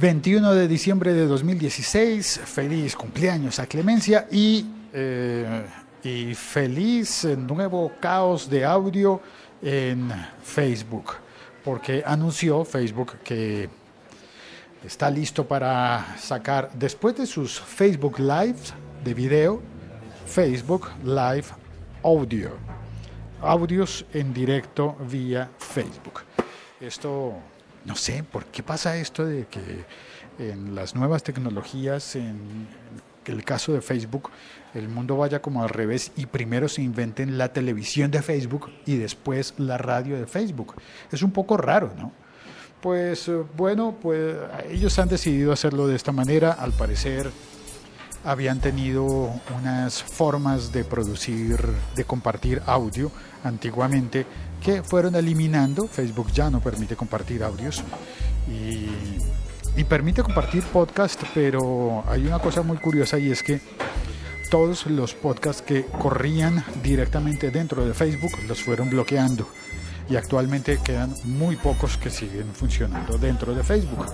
21 0.00 0.54
de 0.54 0.66
diciembre 0.66 1.12
de 1.12 1.26
2016. 1.26 2.40
Feliz 2.46 2.96
cumpleaños 2.96 3.58
a 3.58 3.66
Clemencia 3.66 4.26
y, 4.32 4.64
eh, 4.94 5.66
y 6.02 6.34
feliz 6.34 7.26
nuevo 7.36 7.92
caos 8.00 8.48
de 8.48 8.64
audio 8.64 9.20
en 9.60 10.10
Facebook, 10.42 11.16
porque 11.62 12.02
anunció 12.06 12.64
Facebook 12.64 13.18
que 13.22 13.68
está 14.82 15.10
listo 15.10 15.46
para 15.46 16.16
sacar, 16.18 16.70
después 16.72 17.14
de 17.18 17.26
sus 17.26 17.60
Facebook 17.60 18.18
Live 18.20 18.72
de 19.04 19.12
video, 19.12 19.60
Facebook 20.24 20.88
Live 21.04 21.44
Audio. 22.02 22.52
Audios 23.42 24.06
en 24.14 24.32
directo 24.32 24.96
vía 25.10 25.50
Facebook. 25.58 26.22
Esto 26.80 27.34
no 27.84 27.96
sé, 27.96 28.22
¿por 28.22 28.46
qué 28.46 28.62
pasa 28.62 28.96
esto 28.96 29.24
de 29.24 29.46
que 29.46 29.84
en 30.38 30.74
las 30.74 30.94
nuevas 30.94 31.22
tecnologías, 31.22 32.16
en 32.16 32.68
el 33.26 33.44
caso 33.44 33.72
de 33.72 33.80
Facebook, 33.80 34.30
el 34.74 34.88
mundo 34.88 35.16
vaya 35.16 35.42
como 35.42 35.62
al 35.62 35.68
revés 35.68 36.12
y 36.16 36.26
primero 36.26 36.68
se 36.68 36.82
inventen 36.82 37.38
la 37.38 37.52
televisión 37.52 38.10
de 38.10 38.22
Facebook 38.22 38.70
y 38.86 38.96
después 38.96 39.54
la 39.58 39.78
radio 39.78 40.18
de 40.18 40.26
Facebook? 40.26 40.74
Es 41.10 41.22
un 41.22 41.32
poco 41.32 41.56
raro, 41.56 41.92
¿no? 41.98 42.12
Pues 42.80 43.28
eh, 43.28 43.42
bueno, 43.56 43.96
pues 44.00 44.36
ellos 44.70 44.98
han 44.98 45.08
decidido 45.08 45.52
hacerlo 45.52 45.86
de 45.86 45.96
esta 45.96 46.12
manera, 46.12 46.52
al 46.52 46.72
parecer 46.72 47.30
habían 48.24 48.60
tenido 48.60 49.04
unas 49.58 50.02
formas 50.02 50.72
de 50.72 50.84
producir, 50.84 51.58
de 51.94 52.04
compartir 52.04 52.62
audio 52.66 53.10
antiguamente 53.44 54.26
que 54.62 54.82
fueron 54.82 55.14
eliminando. 55.14 55.88
Facebook 55.88 56.30
ya 56.32 56.50
no 56.50 56.60
permite 56.60 56.96
compartir 56.96 57.42
audios 57.42 57.82
y, 58.48 58.88
permite 59.84 60.22
compartir 60.22 60.62
podcast, 60.64 61.22
pero 61.34 62.04
hay 62.06 62.26
una 62.26 62.38
cosa 62.38 62.62
muy 62.62 62.76
curiosa 62.76 63.18
y 63.18 63.30
es 63.30 63.42
que 63.42 63.60
todos 64.50 64.86
los 64.86 65.14
podcasts 65.14 65.62
que 65.62 65.86
corrían 65.86 66.62
directamente 66.82 67.50
dentro 67.50 67.84
de 67.86 67.94
Facebook 67.94 68.32
los 68.46 68.62
fueron 68.62 68.90
bloqueando 68.90 69.48
y 70.08 70.16
actualmente 70.16 70.78
quedan 70.84 71.14
muy 71.24 71.56
pocos 71.56 71.96
que 71.96 72.10
siguen 72.10 72.52
funcionando 72.52 73.16
dentro 73.16 73.54
de 73.54 73.64
Facebook. 73.64 74.06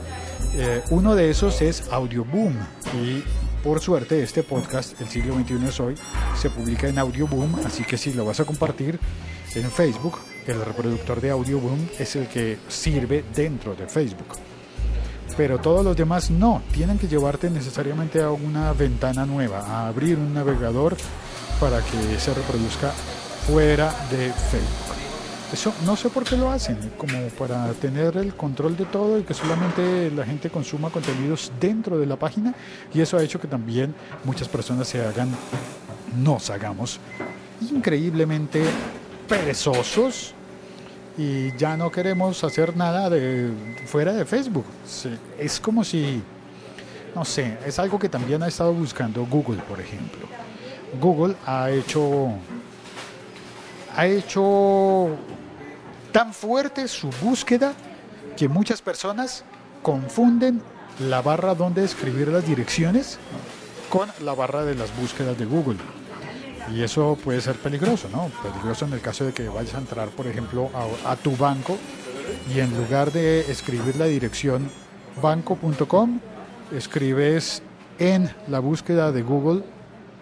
Eh, 0.55 0.83
uno 0.91 1.15
de 1.15 1.31
esos 1.31 1.61
es 1.63 1.89
Audioboom 1.91 2.55
y 2.95 3.25
por 3.67 3.81
suerte 3.81 4.23
este 4.23 4.45
podcast, 4.45 5.01
El 5.01 5.09
siglo 5.09 5.35
XXI 5.35 5.67
es 5.67 5.81
hoy, 5.81 5.95
se 6.41 6.51
publica 6.51 6.87
en 6.87 7.01
Audioboom, 7.01 7.53
así 7.65 7.83
que 7.83 7.99
si 7.99 8.13
lo 8.13 8.25
vas 8.25 8.39
a 8.39 8.45
compartir 8.45 9.01
en 9.57 9.69
Facebook, 9.73 10.21
el 10.47 10.65
reproductor 10.65 11.21
de 11.21 11.31
Audioboom 11.31 11.81
es 11.99 12.15
el 12.15 12.29
que 12.29 12.59
sirve 12.69 13.25
dentro 13.35 13.75
de 13.75 13.89
Facebook. 13.89 14.37
Pero 15.37 15.59
todos 15.59 15.85
los 15.85 15.97
demás 15.97 16.31
no, 16.31 16.63
tienen 16.73 16.97
que 16.97 17.09
llevarte 17.09 17.51
necesariamente 17.51 18.23
a 18.23 18.31
una 18.31 18.73
ventana 18.73 19.27
nueva, 19.27 19.59
a 19.59 19.89
abrir 19.89 20.17
un 20.17 20.33
navegador 20.33 20.97
para 21.59 21.81
que 21.81 22.21
se 22.21 22.33
reproduzca 22.35 22.93
fuera 23.49 23.93
de 24.13 24.33
Facebook. 24.33 24.86
Eso 25.53 25.73
no 25.85 25.97
sé 25.97 26.11
por 26.11 26.25
qué 26.25 26.37
lo 26.37 26.51
hacen, 26.51 26.77
como 26.99 27.19
para 27.39 27.73
tener 27.75 28.17
el 28.17 28.35
control 28.35 28.77
de 28.77 28.85
todo 28.85 29.19
y 29.19 29.23
que 29.23 29.33
solamente 29.33 30.11
la 30.11 30.25
gente 30.25 30.51
consuma 30.51 30.91
contenidos 30.91 31.53
dentro 31.61 31.99
de 31.99 32.07
la 32.07 32.17
página 32.17 32.53
y 32.93 33.01
eso 33.01 33.17
ha 33.17 33.23
hecho 33.23 33.41
que 33.41 33.47
también 33.47 33.95
muchas 34.25 34.49
personas 34.49 34.89
se 34.89 35.05
hagan, 35.05 35.29
nos 36.17 36.51
hagamos 36.51 36.99
increíblemente 37.71 38.65
perezosos 39.29 40.35
y 41.17 41.57
ya 41.57 41.77
no 41.77 41.91
queremos 41.91 42.43
hacer 42.45 42.77
nada 42.77 43.09
de 43.09 43.51
fuera 43.87 44.13
de 44.13 44.25
Facebook. 44.25 44.67
Es 45.39 45.61
como 45.61 45.85
si, 45.85 46.23
no 47.15 47.25
sé, 47.25 47.57
es 47.65 47.79
algo 47.79 47.99
que 47.99 48.09
también 48.09 48.43
ha 48.43 48.49
estado 48.49 48.73
buscando 48.73 49.25
Google, 49.27 49.63
por 49.63 49.81
ejemplo. 49.81 50.27
Google 51.01 51.35
ha 51.47 51.71
hecho 51.71 52.33
ha 53.97 54.07
hecho 54.07 55.09
tan 56.13 56.33
fuerte 56.33 56.87
su 56.87 57.11
búsqueda 57.23 57.73
que 58.37 58.49
muchas 58.49 58.83
personas 58.83 59.45
confunden 59.83 60.61
la 61.01 61.23
barra 61.23 61.55
donde 61.55 61.85
escribir 61.85 62.29
las 62.29 62.47
direcciones 62.47 63.19
con 63.89 64.11
la 64.21 64.35
barra 64.35 64.65
de 64.65 64.75
las 64.75 64.95
búsquedas 64.97 65.39
de 65.39 65.47
Google. 65.47 65.79
Y 66.75 66.83
eso 66.83 67.17
puede 67.23 67.41
ser 67.41 67.57
peligroso, 67.57 68.09
¿no? 68.11 68.31
Peligroso 68.43 68.85
en 68.85 68.93
el 68.93 69.01
caso 69.01 69.25
de 69.25 69.33
que 69.33 69.49
vayas 69.49 69.75
a 69.75 69.79
entrar, 69.79 70.09
por 70.09 70.27
ejemplo, 70.27 70.71
a, 71.05 71.17
tu 71.17 71.37
banco 71.37 71.79
y 72.55 72.61
en 72.61 72.77
lugar 72.77 73.13
de 73.13 73.51
escribir 73.51 73.97
la 73.97 74.07
dirección 74.07 74.69
banco.com, 75.23 76.21
escribes 76.77 77.63
en 77.99 78.31
la 78.49 78.59
búsqueda 78.59 79.13
de 79.13 79.23
Google 79.23 79.63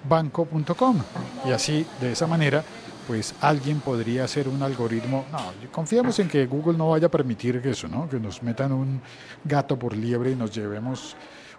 banco.com. 0.09 0.99
Y 1.47 1.53
así, 1.53 1.87
de 2.01 2.13
esa 2.13 2.27
manera, 2.27 2.63
pues 3.07 3.35
alguien 3.41 3.81
podría 3.81 4.25
hacer 4.25 4.49
un 4.49 4.63
algoritmo. 4.63 5.25
No, 5.31 5.53
confiamos 5.71 6.19
en 6.19 6.29
que 6.29 6.47
Google 6.47 6.79
no 6.79 6.91
vaya 6.91 7.07
a 7.07 7.11
permitir 7.11 7.61
eso, 7.65 7.89
¿no? 7.89 8.09
Que 8.09 8.19
nos 8.19 8.43
metan 8.43 8.73
un 8.73 9.01
gato 9.45 9.79
por 9.79 9.97
liebre 9.97 10.31
y 10.31 10.37
nos 10.37 10.55
llevemos 10.55 11.17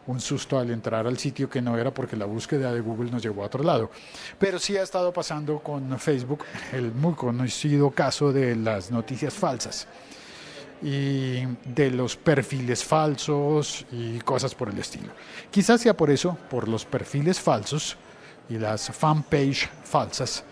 un 0.07 0.19
susto 0.19 0.59
al 0.59 0.69
entrar 0.69 1.07
al 1.07 1.17
sitio 1.17 1.49
que 1.49 1.61
no 1.61 1.77
era 1.77 1.91
porque 1.91 2.15
la 2.15 2.25
búsqueda 2.25 2.71
de 2.73 2.79
Google 2.79 3.11
nos 3.11 3.23
llevó 3.23 3.43
a 3.43 3.47
otro 3.47 3.63
lado. 3.63 3.89
Pero 4.37 4.59
sí 4.59 4.77
ha 4.77 4.83
estado 4.83 5.11
pasando 5.11 5.59
con 5.59 5.97
Facebook 5.99 6.43
el 6.71 6.91
muy 6.91 7.13
conocido 7.13 7.91
caso 7.91 8.31
de 8.31 8.55
las 8.55 8.91
noticias 8.91 9.33
falsas 9.33 9.87
y 10.81 11.43
de 11.65 11.89
los 11.91 12.15
perfiles 12.15 12.83
falsos 12.83 13.85
y 13.91 14.19
cosas 14.19 14.53
por 14.53 14.69
el 14.69 14.77
estilo. 14.77 15.11
Quizás 15.49 15.81
sea 15.81 15.95
por 15.95 16.11
eso, 16.11 16.37
por 16.49 16.67
los 16.67 16.85
perfiles 16.85 17.39
falsos 17.39 17.97
y 18.49 18.57
las 18.57 18.91
fanpage 18.91 19.69
falsas, 19.83 20.43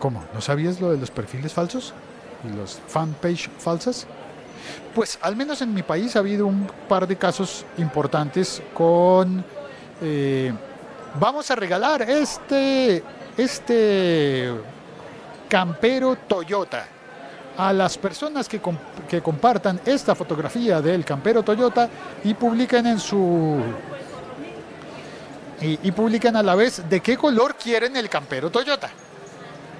¿Cómo? 0.00 0.24
¿No 0.34 0.40
sabías 0.40 0.80
lo 0.80 0.90
de 0.90 0.96
los 0.96 1.10
perfiles 1.10 1.52
falsos? 1.52 1.92
¿Y 2.44 2.56
los 2.56 2.80
fanpage 2.88 3.50
falsas? 3.58 4.06
Pues 4.94 5.18
al 5.22 5.36
menos 5.36 5.62
en 5.62 5.72
mi 5.72 5.82
país 5.82 6.16
ha 6.16 6.20
habido 6.20 6.46
un 6.46 6.66
par 6.88 7.06
de 7.06 7.16
casos 7.16 7.64
importantes 7.78 8.62
con... 8.74 9.44
Eh, 10.02 10.52
vamos 11.18 11.50
a 11.50 11.54
regalar 11.54 12.02
este, 12.02 13.02
este 13.36 14.50
campero 15.48 16.16
Toyota 16.16 16.86
a 17.58 17.72
las 17.72 17.98
personas 17.98 18.48
que, 18.48 18.60
que 19.08 19.20
compartan 19.20 19.80
esta 19.84 20.14
fotografía 20.14 20.80
del 20.80 21.04
campero 21.04 21.42
Toyota 21.42 21.88
y 22.24 22.32
publiquen 22.32 22.86
en 22.86 22.98
su 22.98 23.60
y, 25.60 25.92
publican 25.92 26.36
a 26.36 26.42
la 26.42 26.54
vez 26.54 26.88
de 26.88 27.00
qué 27.00 27.16
color 27.16 27.54
quieren 27.56 27.96
el 27.96 28.08
campero 28.08 28.50
Toyota. 28.50 28.90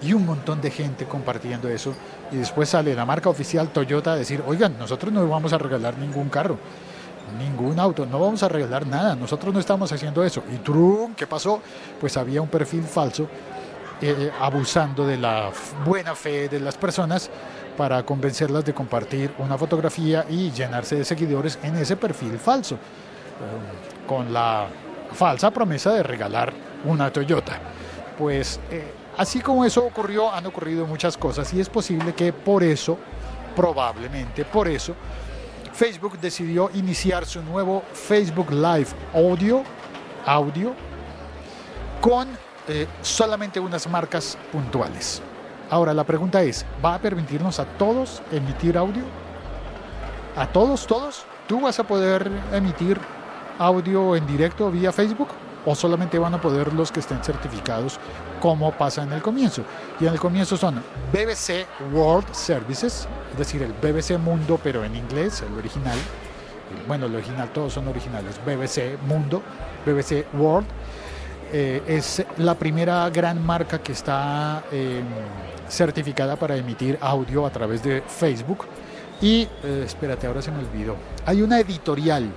Y 0.03 0.13
un 0.13 0.25
montón 0.25 0.61
de 0.61 0.71
gente 0.71 1.05
compartiendo 1.05 1.69
eso 1.69 1.95
y 2.33 2.37
después 2.37 2.69
sale 2.71 2.95
la 2.95 3.05
marca 3.05 3.29
oficial 3.29 3.69
Toyota 3.69 4.13
a 4.13 4.17
decir, 4.17 4.43
oigan, 4.47 4.79
nosotros 4.79 5.13
no 5.13 5.27
vamos 5.29 5.53
a 5.53 5.59
regalar 5.59 5.99
ningún 5.99 6.29
carro, 6.29 6.59
ningún 7.39 7.79
auto, 7.79 8.07
no 8.07 8.19
vamos 8.19 8.43
a 8.43 8.49
regalar 8.49 8.87
nada, 8.87 9.15
nosotros 9.15 9.53
no 9.53 9.61
estamos 9.61 9.93
haciendo 9.93 10.25
eso. 10.25 10.43
Y 10.53 10.57
trum, 10.59 11.15
¿qué 11.15 11.27
pasó? 11.27 11.61
Pues 12.01 12.17
había 12.17 12.41
un 12.41 12.49
perfil 12.49 12.83
falso 12.83 13.25
eh, 14.03 14.17
eh, 14.19 14.31
abusando 14.41 15.07
de 15.07 15.19
la 15.19 15.51
buena 15.85 16.15
fe 16.15 16.49
de 16.49 16.61
las 16.61 16.77
personas 16.77 17.31
para 17.77 18.03
convencerlas 18.03 18.65
de 18.65 18.73
compartir 18.73 19.33
una 19.39 19.59
fotografía 19.59 20.25
y 20.29 20.51
llenarse 20.51 20.97
de 20.97 21.05
seguidores 21.05 21.59
en 21.63 21.77
ese 21.77 21.97
perfil 21.97 22.39
falso, 22.39 22.77
eh, 22.77 24.07
con 24.07 24.33
la 24.33 24.67
falsa 25.13 25.51
promesa 25.51 25.93
de 25.93 26.03
regalar 26.03 26.53
una 26.85 27.13
Toyota. 27.13 27.59
Pues 28.19 28.61
Así 29.21 29.41
como 29.41 29.67
eso 29.67 29.85
ocurrió, 29.85 30.33
han 30.33 30.47
ocurrido 30.47 30.87
muchas 30.87 31.15
cosas 31.17 31.53
y 31.53 31.61
es 31.61 31.69
posible 31.69 32.15
que 32.15 32.33
por 32.33 32.63
eso, 32.63 32.97
probablemente 33.55 34.47
por 34.47 34.67
eso, 34.67 34.95
Facebook 35.75 36.19
decidió 36.19 36.71
iniciar 36.73 37.27
su 37.27 37.43
nuevo 37.43 37.83
Facebook 37.93 38.51
Live 38.51 38.89
Audio, 39.13 39.63
audio 40.25 40.73
con 42.01 42.29
eh, 42.69 42.87
solamente 43.03 43.61
unas 43.61 43.87
marcas 43.89 44.39
puntuales. 44.51 45.21
Ahora 45.69 45.93
la 45.93 46.05
pregunta 46.05 46.43
es, 46.43 46.65
¿va 46.83 46.95
a 46.95 46.99
permitirnos 46.99 47.61
a 47.61 47.67
todos 47.67 48.23
emitir 48.33 48.79
audio? 48.79 49.05
¿A 50.35 50.47
todos, 50.47 50.87
todos? 50.87 51.27
¿Tú 51.47 51.61
vas 51.61 51.79
a 51.79 51.85
poder 51.85 52.31
emitir 52.53 52.99
audio 53.61 54.17
en 54.17 54.27
directo 54.27 54.71
vía 54.71 54.91
Facebook? 54.91 55.29
¿O 55.67 55.75
solamente 55.75 56.19
van 56.19 56.35
a 56.35 56.41
poder 56.41 56.73
los 56.73 56.91
que 56.91 57.01
estén 57.01 57.23
certificados 57.23 58.01
como 58.41 58.73
pasa 58.73 59.03
en 59.03 59.13
el 59.13 59.23
comienzo. 59.23 59.63
Y 60.01 60.07
en 60.07 60.15
el 60.15 60.19
comienzo 60.19 60.57
son 60.57 60.83
BBC 61.13 61.67
World 61.93 62.33
Services, 62.33 63.07
es 63.31 63.39
decir, 63.39 63.63
el 63.63 63.73
BBC 63.73 64.19
Mundo, 64.19 64.59
pero 64.63 64.83
en 64.83 64.97
inglés, 64.97 65.45
el 65.47 65.57
original. 65.57 65.99
Bueno, 66.89 67.07
el 67.07 67.15
original, 67.15 67.51
todos 67.53 67.75
son 67.75 67.87
originales. 67.89 68.41
BBC 68.45 68.99
Mundo, 69.07 69.43
BBC 69.85 70.27
World. 70.35 70.67
Eh, 71.53 71.83
es 71.87 72.25
la 72.39 72.55
primera 72.55 73.11
gran 73.11 73.45
marca 73.45 73.81
que 73.81 73.93
está 73.93 74.63
em, 74.71 75.05
certificada 75.69 76.37
para 76.37 76.57
emitir 76.57 76.97
audio 77.01 77.45
a 77.45 77.51
través 77.51 77.83
de 77.83 78.03
Facebook. 78.03 78.67
Y, 79.21 79.49
eh, 79.65 79.83
espérate, 79.85 80.27
ahora 80.27 80.41
se 80.41 80.51
me 80.51 80.61
olvidó. 80.61 80.97
Hay 81.27 81.43
una 81.43 81.59
editorial 81.59 82.31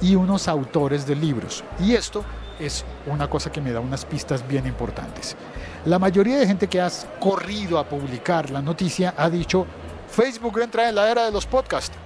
y 0.00 0.14
unos 0.14 0.48
autores 0.48 1.06
de 1.06 1.16
libros. 1.16 1.64
Y 1.80 1.94
esto 1.94 2.24
es 2.58 2.84
una 3.06 3.28
cosa 3.28 3.50
que 3.50 3.60
me 3.60 3.72
da 3.72 3.80
unas 3.80 4.04
pistas 4.04 4.46
bien 4.46 4.66
importantes. 4.66 5.36
La 5.84 5.98
mayoría 5.98 6.38
de 6.38 6.46
gente 6.46 6.68
que 6.68 6.80
ha 6.80 6.90
corrido 7.20 7.78
a 7.78 7.88
publicar 7.88 8.50
la 8.50 8.62
noticia 8.62 9.14
ha 9.16 9.30
dicho, 9.30 9.66
Facebook 10.08 10.60
entra 10.60 10.88
en 10.88 10.94
la 10.94 11.10
era 11.10 11.24
de 11.24 11.32
los 11.32 11.46
podcasts. 11.46 11.96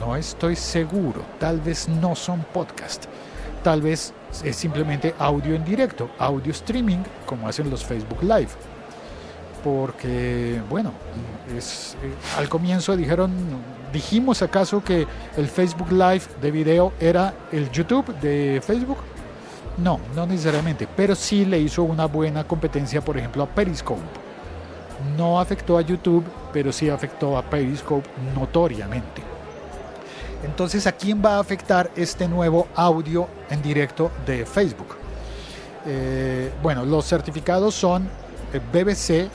No 0.00 0.14
estoy 0.14 0.56
seguro, 0.56 1.22
tal 1.38 1.60
vez 1.60 1.88
no 1.88 2.14
son 2.14 2.44
podcasts, 2.52 3.08
tal 3.64 3.82
vez 3.82 4.12
es 4.44 4.56
simplemente 4.56 5.14
audio 5.18 5.54
en 5.54 5.64
directo, 5.64 6.10
audio 6.18 6.52
streaming, 6.52 6.98
como 7.26 7.48
hacen 7.48 7.68
los 7.70 7.84
Facebook 7.84 8.22
Live. 8.22 8.50
Porque, 9.64 10.60
bueno, 10.70 10.92
eh, 11.50 11.60
al 12.36 12.48
comienzo 12.48 12.96
dijeron, 12.96 13.32
dijimos 13.92 14.42
acaso 14.42 14.82
que 14.82 15.06
el 15.36 15.48
Facebook 15.48 15.90
Live 15.90 16.22
de 16.40 16.50
video 16.50 16.92
era 17.00 17.34
el 17.52 17.70
YouTube 17.70 18.14
de 18.20 18.60
Facebook. 18.64 18.98
No, 19.78 20.00
no 20.14 20.26
necesariamente, 20.26 20.88
pero 20.96 21.14
sí 21.14 21.44
le 21.44 21.60
hizo 21.60 21.84
una 21.84 22.06
buena 22.06 22.44
competencia, 22.44 23.00
por 23.00 23.16
ejemplo, 23.16 23.44
a 23.44 23.46
Periscope. 23.46 24.00
No 25.16 25.38
afectó 25.38 25.78
a 25.78 25.82
YouTube, 25.82 26.24
pero 26.52 26.72
sí 26.72 26.90
afectó 26.90 27.38
a 27.38 27.42
Periscope 27.42 28.08
notoriamente. 28.34 29.22
Entonces, 30.44 30.86
¿a 30.86 30.92
quién 30.92 31.22
va 31.24 31.36
a 31.36 31.40
afectar 31.40 31.90
este 31.96 32.28
nuevo 32.28 32.68
audio 32.74 33.28
en 33.50 33.62
directo 33.62 34.10
de 34.26 34.44
Facebook? 34.46 34.96
Eh, 35.86 36.52
bueno, 36.62 36.84
los 36.84 37.06
certificados 37.06 37.74
son 37.74 38.08
eh, 38.52 38.60
BBC, 38.72 39.30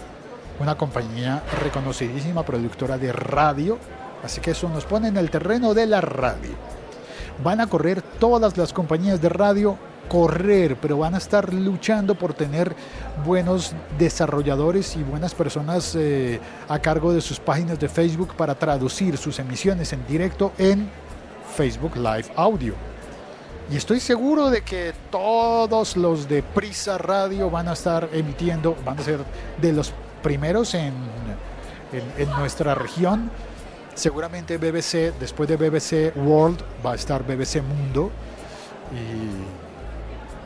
una 0.59 0.75
compañía 0.75 1.41
reconocidísima 1.61 2.43
productora 2.43 2.97
de 2.97 3.11
radio, 3.11 3.77
así 4.23 4.41
que 4.41 4.51
eso 4.51 4.69
nos 4.69 4.85
pone 4.85 5.09
en 5.09 5.17
el 5.17 5.29
terreno 5.29 5.73
de 5.73 5.85
la 5.85 6.01
radio. 6.01 6.51
Van 7.43 7.61
a 7.61 7.67
correr 7.67 8.01
todas 8.01 8.57
las 8.57 8.73
compañías 8.73 9.21
de 9.21 9.29
radio 9.29 9.77
correr, 10.07 10.77
pero 10.81 10.97
van 10.97 11.15
a 11.15 11.17
estar 11.17 11.53
luchando 11.53 12.15
por 12.15 12.33
tener 12.33 12.75
buenos 13.25 13.73
desarrolladores 13.97 14.95
y 14.95 15.03
buenas 15.03 15.33
personas 15.33 15.95
eh, 15.95 16.39
a 16.67 16.79
cargo 16.79 17.13
de 17.13 17.21
sus 17.21 17.39
páginas 17.39 17.79
de 17.79 17.89
Facebook 17.89 18.33
para 18.35 18.55
traducir 18.55 19.17
sus 19.17 19.39
emisiones 19.39 19.93
en 19.93 20.05
directo 20.07 20.51
en 20.57 20.89
Facebook 21.55 21.95
Live 21.95 22.25
Audio. 22.35 22.75
Y 23.71 23.77
estoy 23.77 23.99
seguro 23.99 24.49
de 24.49 24.61
que 24.61 24.93
todos 25.09 25.95
los 25.95 26.27
de 26.27 26.43
Prisa 26.43 26.97
Radio 26.97 27.49
van 27.49 27.69
a 27.69 27.73
estar 27.73 28.09
emitiendo, 28.11 28.75
van 28.85 28.99
a 28.99 29.03
ser 29.03 29.21
de 29.61 29.71
los 29.71 29.93
primeros 30.21 30.73
en, 30.73 30.93
en 31.91 32.29
nuestra 32.31 32.75
región. 32.75 33.31
Seguramente 33.95 34.57
BBC, 34.57 35.13
después 35.19 35.47
de 35.47 35.57
BBC 35.57 36.15
World, 36.15 36.61
va 36.85 36.93
a 36.93 36.95
estar 36.95 37.23
BBC 37.23 37.61
Mundo. 37.61 38.11
Y 38.91 39.63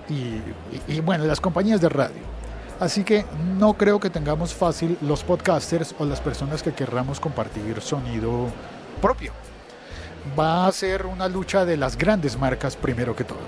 y, 0.09 0.99
bueno, 1.01 1.25
las 1.25 1.39
compañías 1.39 1.81
de 1.81 1.89
radio. 1.89 2.37
Así 2.79 3.03
que 3.03 3.25
no 3.57 3.73
creo 3.73 3.99
que 3.99 4.09
tengamos 4.09 4.53
fácil 4.53 4.97
los 5.01 5.23
podcasters 5.23 5.95
o 5.99 6.05
las 6.05 6.21
personas 6.21 6.61
que 6.61 6.73
querramos 6.73 7.19
compartir 7.19 7.81
sonido 7.81 8.47
propio. 9.01 9.33
Va 10.39 10.67
a 10.67 10.71
ser 10.71 11.05
una 11.05 11.27
lucha 11.27 11.65
de 11.65 11.77
las 11.77 11.97
grandes 11.97 12.37
marcas 12.37 12.75
primero 12.75 13.15
que 13.15 13.23
todo. 13.23 13.39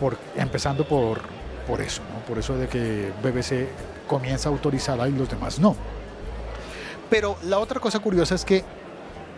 Por, 0.00 0.16
empezando 0.34 0.84
por, 0.86 1.20
por 1.66 1.80
eso, 1.80 2.02
por 2.26 2.38
eso 2.38 2.56
de 2.56 2.66
que 2.66 3.12
BBC 3.22 3.68
comienza 4.08 4.48
a 4.48 4.52
autorizarla 4.52 5.08
y 5.08 5.12
los 5.12 5.30
demás 5.30 5.58
no. 5.58 5.76
Pero 7.08 7.36
la 7.44 7.58
otra 7.58 7.78
cosa 7.80 8.00
curiosa 8.00 8.34
es 8.34 8.44
que, 8.44 8.64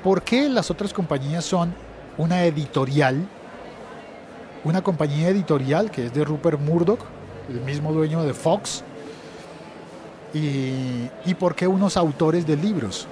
¿por 0.02 0.22
qué 0.22 0.48
las 0.48 0.70
otras 0.70 0.92
compañías 0.92 1.44
son 1.44 1.74
una 2.18 2.44
editorial 2.44 3.26
una 4.64 4.82
compañía 4.82 5.28
editorial 5.28 5.90
que 5.90 6.06
es 6.06 6.14
de 6.14 6.24
Rupert 6.24 6.60
Murdoch, 6.60 7.00
el 7.48 7.60
mismo 7.62 7.92
dueño 7.92 8.22
de 8.22 8.34
Fox, 8.34 8.84
y, 10.34 11.34
por 11.34 11.54
qué 11.54 11.66
unos 11.66 11.96
autores 11.96 12.46
de 12.46 12.56
libros. 12.56 13.06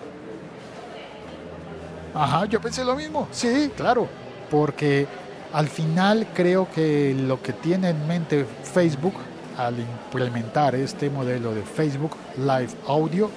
Ajá, 2.15 2.47
yo 2.47 2.61
pensé 2.61 2.85
lo 2.85 2.95
mismo, 2.97 3.29
sí, 3.31 3.71
claro, 3.77 4.09
porque 4.51 5.07
al 5.53 5.69
final 5.69 6.29
creo 6.35 6.69
que 6.71 7.15
lo 7.15 7.43
que 7.43 7.53
tiene 7.53 7.91
en 7.91 8.07
mente 8.07 8.47
Facebook 8.63 9.15
al 9.59 9.79
implementar 9.79 10.75
este 10.75 11.11
modelo 11.11 11.53
de 11.53 11.63
Facebook 11.63 12.13
Live 12.39 12.71
Audio, 12.87 13.31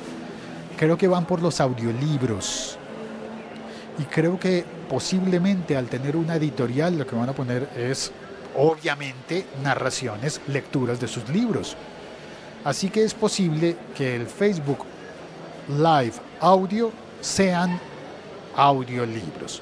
creo 0.78 0.98
que 0.98 1.08
van 1.08 1.26
por 1.26 1.42
los 1.42 1.60
audiolibros. 1.60 2.78
Y 4.00 4.04
creo 4.04 4.40
que 4.40 4.66
posiblemente 4.90 5.78
al 5.78 5.88
tener 5.88 6.16
una 6.16 6.36
editorial 6.36 6.98
lo 6.98 7.06
que 7.06 7.16
van 7.16 7.30
a 7.30 7.34
poner 7.34 7.70
es 7.76 8.12
obviamente 8.56 9.46
narraciones, 9.64 10.42
lecturas 10.48 11.00
de 11.00 11.08
sus 11.08 11.30
libros. 11.30 11.76
Así 12.64 12.90
que 12.90 13.04
es 13.04 13.14
posible 13.14 13.76
que 13.96 14.16
el 14.16 14.26
Facebook 14.26 14.80
Live 15.68 16.14
Audio 16.40 16.92
sean 17.22 17.80
audiolibros. 18.56 19.62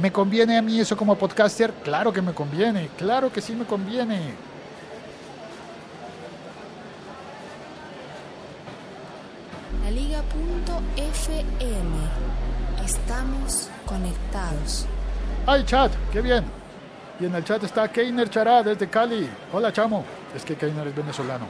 ¿Me 0.00 0.12
conviene 0.12 0.56
a 0.56 0.62
mí 0.62 0.80
eso 0.80 0.96
como 0.96 1.16
podcaster? 1.16 1.72
Claro 1.84 2.12
que 2.12 2.22
me 2.22 2.32
conviene, 2.32 2.88
claro 2.96 3.32
que 3.32 3.40
sí 3.40 3.54
me 3.54 3.64
conviene. 3.64 4.34
La 9.84 9.90
Liga.fm 9.90 10.88
Estamos 12.88 13.68
conectados. 13.84 14.86
¡Ay, 15.46 15.62
chat! 15.64 15.92
¡Qué 16.10 16.22
bien! 16.22 16.42
Y 17.20 17.26
en 17.26 17.34
el 17.34 17.44
chat 17.44 17.62
está 17.62 17.86
Keiner 17.92 18.30
Chará 18.30 18.62
desde 18.62 18.88
Cali. 18.88 19.28
Hola, 19.52 19.70
chamo. 19.70 20.06
Es 20.34 20.42
que 20.42 20.56
Keiner 20.56 20.86
es 20.86 20.96
venezolano. 20.96 21.44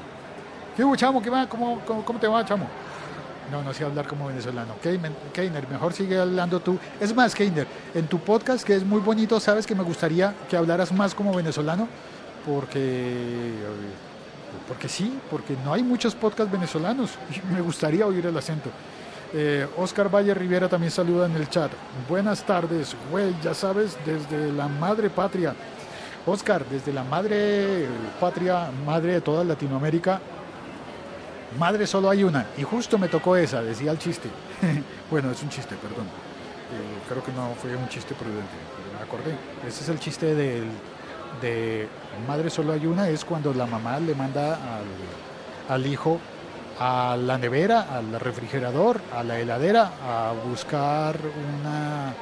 ¿Qué 0.77 0.83
hubo, 0.83 0.97
chamo? 0.97 1.23
¿Qué 1.23 1.31
va? 1.31 1.49
¿Cómo, 1.49 1.81
cómo, 1.87 2.19
te 2.19 2.27
va, 2.27 2.45
chamo? 2.45 2.67
No, 3.53 3.63
no 3.63 3.73
sé 3.73 3.85
hablar 3.85 4.09
como 4.09 4.27
venezolano. 4.27 4.75
Keiner, 4.83 5.69
mejor 5.69 5.93
sigue 5.93 6.19
hablando 6.19 6.59
tú. 6.59 6.77
Es 6.99 7.15
más, 7.15 7.37
Keiner, 7.37 7.69
en 7.95 8.09
tu 8.09 8.19
podcast, 8.19 8.67
que 8.67 8.75
es 8.75 8.85
muy 8.85 9.01
bonito, 9.01 9.39
sabes 9.39 9.65
que 9.65 9.77
me 9.77 9.85
gustaría 9.85 10.35
que 10.51 10.57
hablaras 10.57 10.91
más 10.91 11.15
como 11.15 11.33
venezolano, 11.33 11.87
porque. 12.45 13.53
Porque 14.67 14.89
sí, 14.89 15.21
porque 15.31 15.57
no 15.65 15.73
hay 15.73 15.85
muchos 15.85 16.17
podcasts 16.17 16.51
venezolanos 16.51 17.13
me 17.53 17.61
gustaría 17.61 18.05
oír 18.05 18.27
el 18.27 18.37
acento. 18.37 18.71
Eh, 19.35 19.67
Oscar 19.77 20.13
Valle 20.15 20.33
Rivera 20.33 20.69
también 20.69 20.91
saluda 20.91 21.27
en 21.27 21.37
el 21.37 21.49
chat. 21.49 21.71
Buenas 22.09 22.45
tardes, 22.45 22.97
güey, 23.11 23.35
ya 23.43 23.53
sabes, 23.53 23.97
desde 24.07 24.53
la 24.53 24.69
madre 24.69 25.11
patria. 25.11 25.55
Oscar, 26.27 26.65
desde 26.67 26.93
la 26.93 27.05
madre 27.05 27.87
patria, 28.21 28.71
madre 28.87 29.15
de 29.15 29.21
toda 29.21 29.45
Latinoamérica, 29.45 30.21
madre 31.59 31.87
solo 31.87 32.09
hay 32.09 32.25
una. 32.25 32.47
Y 32.57 32.63
justo 32.63 32.99
me 32.99 33.09
tocó 33.09 33.37
esa, 33.37 33.63
decía 33.63 33.91
el 33.91 33.99
chiste. 33.99 34.29
bueno, 35.11 35.31
es 35.31 35.43
un 35.43 35.51
chiste, 35.51 35.75
perdón. 35.77 36.07
Eh, 36.07 37.09
creo 37.09 37.23
que 37.23 37.33
no 37.33 37.55
fue 37.61 37.77
un 37.77 37.89
chiste 37.89 38.15
prudente, 38.15 38.57
pero 38.77 38.99
me 38.99 39.05
acordé. 39.05 39.37
Ese 39.67 39.83
es 39.85 39.89
el 39.91 39.99
chiste 39.99 40.35
del, 40.35 40.65
de 41.43 41.89
madre 42.27 42.49
solo 42.51 42.73
hay 42.73 42.87
una, 42.87 43.09
es 43.09 43.25
cuando 43.25 43.53
la 43.53 43.67
mamá 43.67 43.99
le 44.01 44.15
manda 44.15 44.55
al, 44.55 45.75
al 45.75 45.87
hijo 45.87 46.19
a 46.79 47.17
la 47.17 47.39
nevera, 47.39 47.87
al 47.93 48.19
refrigerador, 48.21 49.01
a 49.15 49.23
la 49.25 49.39
heladera 49.39 49.93
a 50.05 50.33
buscar 50.49 51.17
una, 51.59 52.15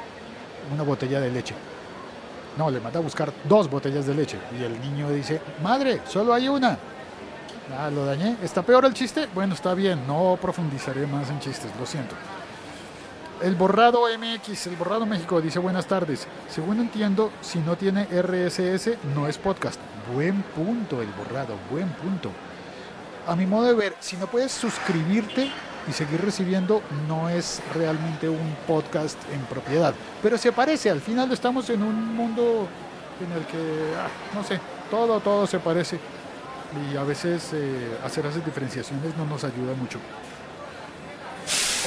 una 0.73 0.83
botella 0.83 1.19
de 1.19 1.31
leche. 1.31 1.55
No, 2.57 2.71
le 2.71 2.79
manda 2.79 2.99
a 2.99 3.03
buscar 3.03 3.31
dos 3.43 3.69
botellas 3.69 4.07
de 4.07 4.15
leche. 4.15 4.39
Y 4.59 4.63
el 4.63 4.81
niño 4.81 5.09
dice, 5.11 5.39
madre, 5.61 6.01
solo 6.07 6.33
hay 6.33 6.49
una. 6.49 6.77
Ah, 7.77 7.89
lo 7.91 8.05
dañé. 8.05 8.37
¿Está 8.41 8.63
peor 8.63 8.85
el 8.85 8.93
chiste? 8.93 9.27
Bueno, 9.35 9.53
está 9.53 9.75
bien, 9.75 10.07
no 10.07 10.39
profundizaré 10.41 11.05
más 11.05 11.29
en 11.29 11.39
chistes, 11.39 11.69
lo 11.79 11.85
siento. 11.85 12.15
El 13.43 13.53
borrado 13.53 14.05
MX, 14.17 14.67
el 14.67 14.75
borrado 14.75 15.05
México, 15.05 15.39
dice 15.39 15.59
buenas 15.59 15.85
tardes. 15.85 16.27
Según 16.49 16.79
entiendo, 16.79 17.29
si 17.41 17.59
no 17.59 17.75
tiene 17.75 18.05
RSS, 18.05 18.97
no 19.13 19.27
es 19.27 19.37
podcast. 19.37 19.79
Buen 20.11 20.41
punto 20.41 21.03
el 21.03 21.09
borrado, 21.09 21.53
buen 21.69 21.89
punto 21.89 22.31
a 23.27 23.35
mi 23.35 23.45
modo 23.45 23.67
de 23.67 23.73
ver, 23.73 23.95
si 23.99 24.15
no 24.17 24.27
puedes 24.27 24.51
suscribirte 24.51 25.51
y 25.87 25.91
seguir 25.91 26.21
recibiendo, 26.21 26.81
no 27.07 27.29
es 27.29 27.61
realmente 27.73 28.29
un 28.29 28.55
podcast 28.65 29.17
en 29.33 29.41
propiedad. 29.41 29.93
Pero 30.21 30.37
se 30.37 30.51
parece, 30.51 30.89
al 30.89 31.01
final 31.01 31.31
estamos 31.31 31.69
en 31.69 31.83
un 31.83 32.15
mundo 32.15 32.67
en 33.25 33.31
el 33.31 33.45
que, 33.45 33.95
ah, 33.97 34.07
no 34.33 34.43
sé, 34.43 34.59
todo, 34.89 35.19
todo 35.19 35.45
se 35.45 35.59
parece. 35.59 35.99
Y 36.91 36.97
a 36.97 37.03
veces 37.03 37.51
eh, 37.53 37.97
hacer 38.03 38.25
esas 38.25 38.45
diferenciaciones 38.45 39.15
no 39.17 39.25
nos 39.25 39.43
ayuda 39.43 39.73
mucho. 39.75 39.99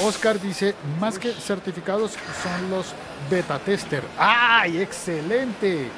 Oscar 0.03 0.39
dice, 0.39 0.73
más 0.99 1.19
que 1.19 1.31
certificados 1.31 2.11
son 2.11 2.71
los 2.71 2.93
beta 3.29 3.59
tester. 3.59 4.03
¡Ay, 4.17 4.81
excelente! 4.81 5.89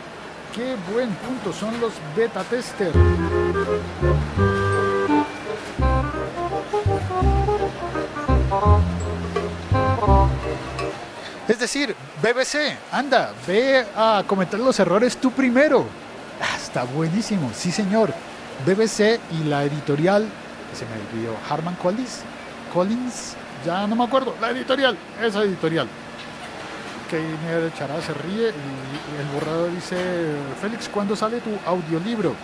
¡Qué 0.53 0.75
buen 0.91 1.09
punto! 1.15 1.53
Son 1.53 1.79
los 1.79 1.93
beta 2.15 2.43
tester. 2.43 2.91
Decir, 11.63 11.96
BBC, 12.22 12.77
anda, 12.91 13.32
ve 13.48 13.86
a 13.96 14.24
comentar 14.27 14.60
los 14.60 14.77
errores 14.79 15.17
tú 15.17 15.32
primero. 15.32 15.86
Ah, 16.41 16.58
está 16.58 16.84
buenísimo, 16.84 17.51
sí 17.53 17.72
señor. 17.72 18.13
BBC 18.65 19.20
y 19.32 19.46
la 19.46 19.63
editorial, 19.63 20.27
se 20.74 20.86
me 20.86 20.91
olvidó, 21.10 21.36
Harman 21.50 21.75
Collins, 21.75 22.22
Collins, 22.74 23.36
ya 23.65 23.88
no 23.88 23.96
me 23.96 24.03
acuerdo, 24.03 24.36
la 24.41 24.51
editorial, 24.51 24.98
esa 25.22 25.41
editorial. 25.43 25.88
Keiner 27.10 27.74
Chará 27.77 28.01
se 28.01 28.13
ríe 28.13 28.50
y 28.50 29.22
el 29.22 29.27
borrador 29.34 29.72
dice, 29.74 29.96
Félix, 30.62 30.89
¿cuándo 30.89 31.15
sale 31.15 31.39
tu 31.39 31.51
audiolibro? 31.65 32.32
Eh, 32.32 32.36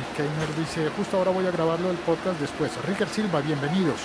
y 0.00 0.16
Keiner 0.16 0.56
dice, 0.56 0.90
justo 0.96 1.18
ahora 1.18 1.32
voy 1.32 1.46
a 1.46 1.50
grabarlo 1.50 1.90
el 1.90 1.98
podcast 1.98 2.40
después. 2.40 2.70
Ricker 2.86 3.08
Silva, 3.08 3.40
bienvenidos. 3.40 4.00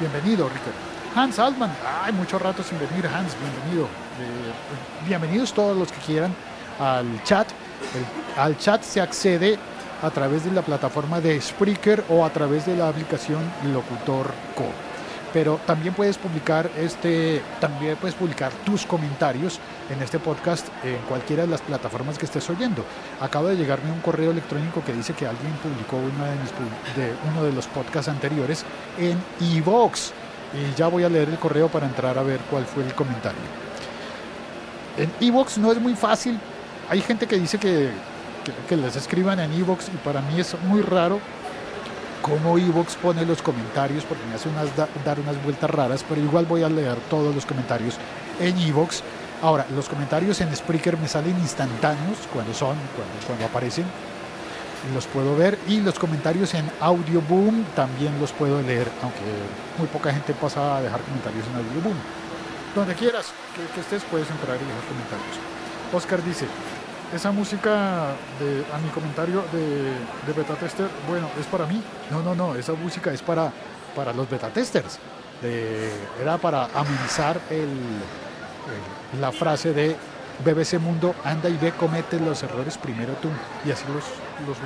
Bienvenido, 0.00 0.48
Ricker. 0.48 0.95
Hans 1.16 1.38
Altman, 1.38 1.70
ay, 2.04 2.12
mucho 2.12 2.38
rato 2.38 2.62
sin 2.62 2.78
venir, 2.78 3.06
Hans, 3.06 3.34
bienvenido. 3.40 3.84
Eh, 3.86 5.06
bienvenidos 5.08 5.54
todos 5.54 5.74
los 5.74 5.90
que 5.90 5.98
quieran 6.00 6.34
al 6.78 7.06
chat. 7.24 7.48
Al 8.36 8.58
chat 8.58 8.82
se 8.82 9.00
accede 9.00 9.58
a 10.02 10.10
través 10.10 10.44
de 10.44 10.52
la 10.52 10.60
plataforma 10.60 11.22
de 11.22 11.40
Spreaker 11.40 12.04
o 12.10 12.22
a 12.22 12.28
través 12.28 12.66
de 12.66 12.76
la 12.76 12.90
aplicación 12.90 13.40
Locutor 13.72 14.26
Co. 14.54 14.66
Pero 15.32 15.58
también 15.66 15.94
puedes 15.94 16.18
publicar 16.18 16.70
este, 16.76 17.40
también 17.60 17.96
puedes 17.96 18.14
publicar 18.14 18.52
tus 18.66 18.84
comentarios 18.84 19.58
en 19.88 20.02
este 20.02 20.18
podcast 20.18 20.68
en 20.84 20.98
cualquiera 21.08 21.44
de 21.44 21.48
las 21.48 21.62
plataformas 21.62 22.18
que 22.18 22.26
estés 22.26 22.48
oyendo. 22.50 22.84
Acaba 23.22 23.48
de 23.48 23.56
llegarme 23.56 23.90
un 23.90 24.00
correo 24.00 24.32
electrónico 24.32 24.84
que 24.84 24.92
dice 24.92 25.14
que 25.14 25.26
alguien 25.26 25.52
publicó 25.62 25.96
una 25.96 26.26
de 26.26 26.36
mis 26.40 26.50
de 26.94 27.14
uno 27.30 27.42
de 27.42 27.54
los 27.54 27.66
podcasts 27.68 28.10
anteriores 28.10 28.66
en 28.98 29.18
iVoox. 29.40 30.12
Y 30.56 30.74
ya 30.76 30.88
voy 30.88 31.04
a 31.04 31.08
leer 31.08 31.28
el 31.28 31.38
correo 31.38 31.68
para 31.68 31.86
entrar 31.86 32.16
a 32.18 32.22
ver 32.22 32.40
cuál 32.50 32.64
fue 32.64 32.82
el 32.84 32.94
comentario. 32.94 33.40
En 34.96 35.12
Evox 35.20 35.58
no 35.58 35.70
es 35.72 35.78
muy 35.80 35.94
fácil. 35.94 36.38
Hay 36.88 37.02
gente 37.02 37.26
que 37.26 37.36
dice 37.38 37.58
que, 37.58 37.90
que, 38.68 38.76
les 38.76 38.96
escriban 38.96 39.38
en 39.40 39.52
Evox 39.52 39.88
y 39.88 39.96
para 39.98 40.22
mí 40.22 40.40
es 40.40 40.56
muy 40.62 40.80
raro 40.80 41.20
cómo 42.22 42.56
Evox 42.56 42.94
pone 42.96 43.26
los 43.26 43.42
comentarios 43.42 44.04
porque 44.04 44.24
me 44.26 44.36
hace 44.36 44.48
unas 44.48 44.74
da- 44.76 44.88
dar 45.04 45.20
unas 45.20 45.42
vueltas 45.42 45.68
raras, 45.68 46.04
pero 46.08 46.20
igual 46.20 46.46
voy 46.46 46.62
a 46.62 46.68
leer 46.68 46.96
todos 47.10 47.34
los 47.34 47.44
comentarios 47.44 47.96
en 48.40 48.56
Evox. 48.58 49.02
Ahora, 49.42 49.66
los 49.74 49.88
comentarios 49.88 50.40
en 50.40 50.54
Spreaker 50.56 50.96
me 50.96 51.08
salen 51.08 51.36
instantáneos 51.38 52.16
cuando 52.32 52.54
son, 52.54 52.76
cuando 53.26 53.44
aparecen. 53.44 53.84
Los 54.94 55.06
puedo 55.06 55.36
ver 55.36 55.58
y 55.66 55.80
los 55.80 55.98
comentarios 55.98 56.54
en 56.54 56.70
Audio 56.80 57.20
Boom 57.22 57.64
también 57.74 58.18
los 58.20 58.32
puedo 58.32 58.62
leer, 58.62 58.88
aunque 59.02 59.20
muy 59.78 59.88
poca 59.88 60.12
gente 60.12 60.32
pasa 60.34 60.76
a 60.76 60.80
dejar 60.82 61.00
comentarios 61.00 61.44
en 61.48 61.56
Audio 61.56 61.80
Boom 61.82 61.96
donde 62.74 62.94
quieras 62.94 63.32
que, 63.74 63.80
estés 63.80 64.02
puedes 64.04 64.30
entrar 64.30 64.54
y 64.56 64.64
dejar 64.64 64.82
comentarios. 64.84 65.38
Oscar 65.94 66.22
dice, 66.22 66.44
esa 67.14 67.32
música 67.32 68.12
de, 68.38 68.64
a 68.70 68.78
mi 68.78 68.90
comentario 68.90 69.42
de, 69.50 70.32
beta 70.34 70.54
tester, 70.56 70.86
bueno, 71.08 71.26
es 71.40 71.46
para 71.46 71.64
mí. 71.64 71.82
No, 72.10 72.22
no, 72.22 72.34
no, 72.34 72.54
esa 72.54 72.74
música 72.74 73.10
es 73.14 73.22
para, 73.22 73.50
para 73.94 74.12
los 74.12 74.28
beta 74.28 74.48
testers. 74.50 74.98
Era 76.20 76.36
para 76.36 76.64
amenizar 76.74 77.40
el, 77.48 77.60
el- 79.14 79.20
la 79.22 79.32
frase 79.32 79.72
de 79.72 79.96
BBC 80.44 80.78
Mundo, 80.78 81.14
anda 81.24 81.48
y 81.48 81.56
ve, 81.56 81.72
comete 81.72 82.20
los 82.20 82.42
errores 82.42 82.76
primero 82.76 83.14
tú. 83.22 83.28
Y 83.64 83.70
así 83.70 83.84
los, 83.90 84.04
los 84.44 84.58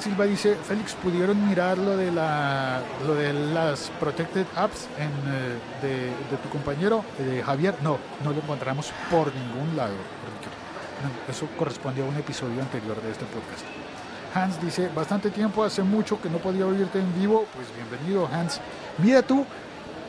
Silva 0.00 0.24
dice, 0.24 0.54
Félix, 0.56 0.94
¿pudieron 0.94 1.48
mirar 1.48 1.78
lo 1.78 1.96
de, 1.96 2.10
la, 2.10 2.82
lo 3.06 3.14
de 3.14 3.32
las 3.32 3.90
Protected 4.00 4.46
Apps 4.54 4.88
en, 4.98 5.08
eh, 5.08 6.10
de, 6.30 6.36
tu 6.36 6.48
compañero 6.50 7.04
eh, 7.18 7.42
Javier? 7.44 7.74
No, 7.82 7.98
no 8.22 8.32
lo 8.32 8.36
encontramos 8.38 8.92
por 9.10 9.34
ningún 9.34 9.76
lado, 9.76 9.94
Ricker. 9.94 10.52
No, 11.02 11.32
eso 11.32 11.48
corresponde 11.58 12.02
a 12.02 12.04
un 12.04 12.16
episodio 12.16 12.60
anterior 12.60 13.00
de 13.00 13.12
este 13.12 13.24
podcast. 13.26 13.64
Hans 14.34 14.60
dice, 14.62 14.88
bastante 14.94 15.30
tiempo, 15.30 15.64
hace 15.64 15.82
mucho 15.82 16.20
que 16.20 16.28
no 16.28 16.38
podía 16.38 16.66
oírte 16.66 16.98
en 16.98 17.14
vivo. 17.18 17.46
Pues 17.54 17.66
bienvenido, 17.74 18.28
Hans. 18.32 18.60
Mira 18.98 19.22
tú, 19.22 19.46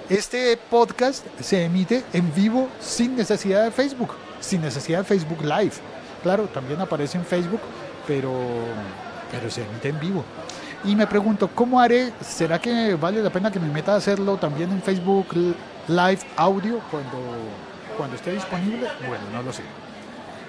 este 0.09 0.57
podcast 0.69 1.25
se 1.39 1.63
emite 1.63 2.03
en 2.11 2.33
vivo 2.33 2.69
sin 2.79 3.15
necesidad 3.15 3.63
de 3.63 3.71
Facebook, 3.71 4.11
sin 4.39 4.61
necesidad 4.61 4.99
de 4.99 5.05
Facebook 5.05 5.41
Live. 5.41 5.92
Claro, 6.23 6.45
también 6.45 6.79
aparece 6.79 7.17
en 7.17 7.25
Facebook, 7.25 7.59
pero, 8.07 8.33
pero 9.29 9.49
se 9.49 9.63
emite 9.63 9.89
en 9.89 9.99
vivo. 9.99 10.23
Y 10.85 10.95
me 10.95 11.05
pregunto, 11.05 11.49
¿cómo 11.53 11.79
haré? 11.79 12.11
¿Será 12.21 12.59
que 12.59 12.95
vale 12.95 13.21
la 13.21 13.29
pena 13.29 13.51
que 13.51 13.59
me 13.59 13.67
meta 13.67 13.93
a 13.93 13.97
hacerlo 13.97 14.37
también 14.37 14.71
en 14.71 14.81
Facebook 14.81 15.27
Live 15.87 16.19
Audio 16.35 16.79
cuando, 16.89 17.19
cuando 17.97 18.15
esté 18.15 18.31
disponible? 18.31 18.87
Bueno, 19.07 19.23
no 19.31 19.43
lo 19.43 19.53
sé. 19.53 19.63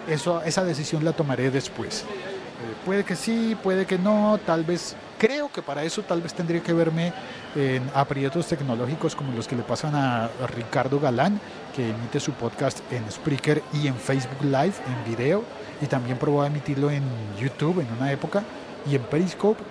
Esa 0.09 0.64
decisión 0.64 1.04
la 1.04 1.12
tomaré 1.12 1.50
después. 1.50 2.02
Eh, 2.02 2.75
puede 2.85 3.04
que 3.04 3.16
sí, 3.16 3.57
puede 3.62 3.87
que 3.87 3.99
no, 3.99 4.38
tal 4.45 4.64
vez, 4.64 4.97
creo 5.25 5.50
que 5.50 5.62
para 5.62 5.83
eso 5.85 6.02
tal 6.02 6.21
vez 6.21 6.35
tendría 6.35 6.62
que 6.62 6.75
verme 6.75 7.11
en 7.57 7.83
aprietos 7.95 8.47
tecnológicos 8.47 9.16
como 9.16 9.33
los 9.33 9.49
que 9.49 9.57
le 9.57 9.62
pasan 9.62 9.95
a 9.95 10.28
Ricardo 10.54 11.00
Galán, 11.00 11.40
que 11.75 11.88
emite 11.88 12.21
su 12.21 12.33
podcast 12.33 12.81
en 12.93 13.11
Spreaker 13.11 13.62
y 13.73 13.87
en 13.87 13.95
Facebook 13.95 14.43
Live, 14.43 14.75
en 14.87 15.11
video, 15.11 15.43
y 15.81 15.87
también 15.87 16.19
probó 16.19 16.43
a 16.43 16.49
emitirlo 16.49 16.90
en 16.90 17.02
YouTube 17.40 17.81
en 17.81 17.90
una 17.97 18.12
época, 18.12 18.43
y 18.87 18.97
en 18.97 19.02
Periscope 19.04 19.62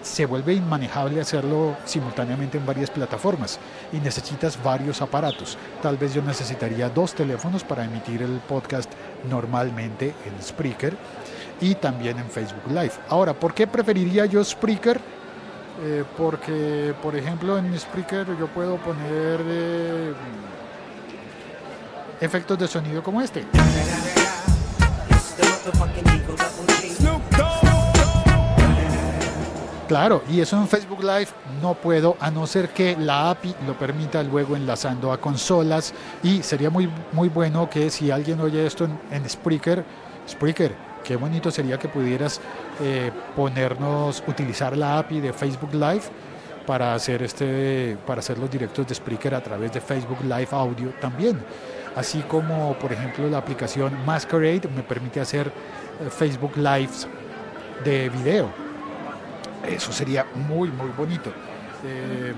se 0.00 0.24
vuelve 0.24 0.54
inmanejable 0.54 1.20
hacerlo 1.20 1.76
simultáneamente 1.84 2.56
en 2.56 2.64
varias 2.64 2.90
plataformas 2.90 3.58
y 3.92 3.96
necesitas 3.98 4.62
varios 4.62 5.02
aparatos. 5.02 5.58
Tal 5.82 5.96
vez 5.96 6.14
yo 6.14 6.22
necesitaría 6.22 6.88
dos 6.88 7.14
teléfonos 7.14 7.64
para 7.64 7.84
emitir 7.84 8.22
el 8.22 8.38
podcast 8.48 8.90
normalmente 9.28 10.14
en 10.26 10.42
Spreaker 10.42 10.96
y 11.60 11.74
también 11.74 12.18
en 12.18 12.30
Facebook 12.30 12.68
Live. 12.68 12.92
Ahora, 13.08 13.32
¿por 13.32 13.54
qué 13.54 13.66
preferiría 13.66 14.26
yo 14.26 14.42
Spreaker? 14.42 15.00
Eh, 15.82 16.04
porque, 16.16 16.94
por 17.02 17.16
ejemplo, 17.16 17.58
en 17.58 17.78
Spreaker 17.78 18.26
yo 18.38 18.46
puedo 18.48 18.76
poner 18.76 19.40
eh, 19.44 20.12
efectos 22.20 22.58
de 22.58 22.68
sonido 22.68 23.02
como 23.02 23.20
este. 23.20 23.44
Claro, 29.88 30.22
y 30.30 30.40
eso 30.40 30.56
en 30.56 30.66
Facebook 30.66 31.02
Live 31.02 31.28
no 31.60 31.74
puedo, 31.74 32.16
a 32.18 32.30
no 32.30 32.46
ser 32.46 32.70
que 32.70 32.96
la 32.96 33.30
API 33.30 33.54
lo 33.66 33.78
permita 33.78 34.22
luego 34.22 34.56
enlazando 34.56 35.12
a 35.12 35.20
consolas. 35.20 35.92
Y 36.22 36.42
sería 36.42 36.70
muy, 36.70 36.88
muy 37.12 37.28
bueno 37.28 37.68
que 37.68 37.90
si 37.90 38.10
alguien 38.10 38.40
oye 38.40 38.66
esto 38.66 38.84
en, 38.84 38.98
en 39.10 39.28
Spreaker, 39.28 39.84
Spreaker, 40.26 40.74
qué 41.04 41.16
bonito 41.16 41.50
sería 41.50 41.78
que 41.78 41.88
pudieras 41.88 42.40
eh, 42.80 43.12
ponernos, 43.36 44.22
utilizar 44.26 44.76
la 44.76 44.98
API 44.98 45.20
de 45.20 45.32
Facebook 45.32 45.72
Live 45.74 46.02
para 46.66 46.94
hacer 46.94 47.22
este, 47.22 47.96
para 48.06 48.20
hacer 48.20 48.38
los 48.38 48.50
directos 48.50 48.86
de 48.86 48.94
Spreaker 48.94 49.34
a 49.34 49.42
través 49.42 49.72
de 49.72 49.80
Facebook 49.80 50.18
Live 50.22 50.48
Audio 50.50 50.90
también. 51.00 51.38
Así 51.94 52.22
como, 52.22 52.74
por 52.78 52.92
ejemplo, 52.92 53.28
la 53.28 53.38
aplicación 53.38 53.92
Masquerade 54.04 54.68
me 54.74 54.82
permite 54.82 55.20
hacer 55.20 55.46
eh, 55.46 56.10
Facebook 56.10 56.56
Lives 56.56 57.06
de 57.84 58.08
video. 58.08 58.48
Eso 59.64 59.92
sería 59.92 60.26
muy, 60.34 60.70
muy 60.70 60.90
bonito. 60.96 61.30
Eh, 61.84 62.32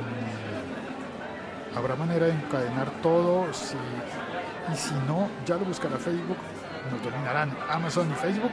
Habrá 1.76 1.94
manera 1.94 2.26
de 2.26 2.32
encadenar 2.32 2.90
todo. 3.02 3.44
Y 4.72 4.76
si 4.76 4.94
no, 5.06 5.28
ya 5.44 5.56
lo 5.56 5.66
buscará 5.66 5.98
Facebook. 5.98 6.38
Nos 6.90 7.02
dominarán 7.02 7.56
Amazon 7.70 8.10
y 8.10 8.14
Facebook. 8.14 8.52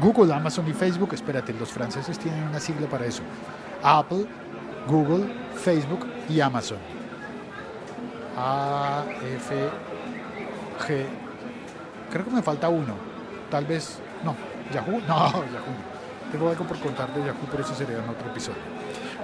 Google, 0.00 0.34
Amazon 0.34 0.68
y 0.68 0.72
Facebook. 0.72 1.14
Espérate, 1.14 1.52
los 1.54 1.70
franceses 1.70 2.18
tienen 2.18 2.42
una 2.44 2.60
sigla 2.60 2.86
para 2.86 3.06
eso. 3.06 3.22
Apple, 3.82 4.26
Google, 4.86 5.26
Facebook 5.54 6.06
y 6.28 6.40
Amazon. 6.40 6.78
A, 8.36 9.04
F, 9.36 9.54
G. 10.86 11.06
Creo 12.10 12.24
que 12.24 12.30
me 12.30 12.42
falta 12.42 12.68
uno. 12.68 12.94
Tal 13.50 13.64
vez. 13.64 13.98
No. 14.24 14.36
Yahoo. 14.72 15.00
No, 15.00 15.16
Yahoo. 15.32 15.96
Tengo 16.30 16.50
algo 16.50 16.64
por 16.64 16.78
contar 16.78 17.12
de 17.14 17.20
Yahoo, 17.24 17.46
pero 17.50 17.62
eso 17.62 17.74
sería 17.74 17.98
en 17.98 18.08
otro 18.08 18.28
episodio. 18.30 18.58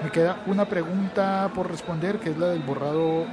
Me 0.02 0.10
queda 0.10 0.38
una 0.46 0.64
pregunta 0.64 1.50
por 1.54 1.70
responder, 1.70 2.18
que 2.18 2.30
es 2.30 2.38
la 2.38 2.48
del 2.48 2.62
borrado 2.62 3.24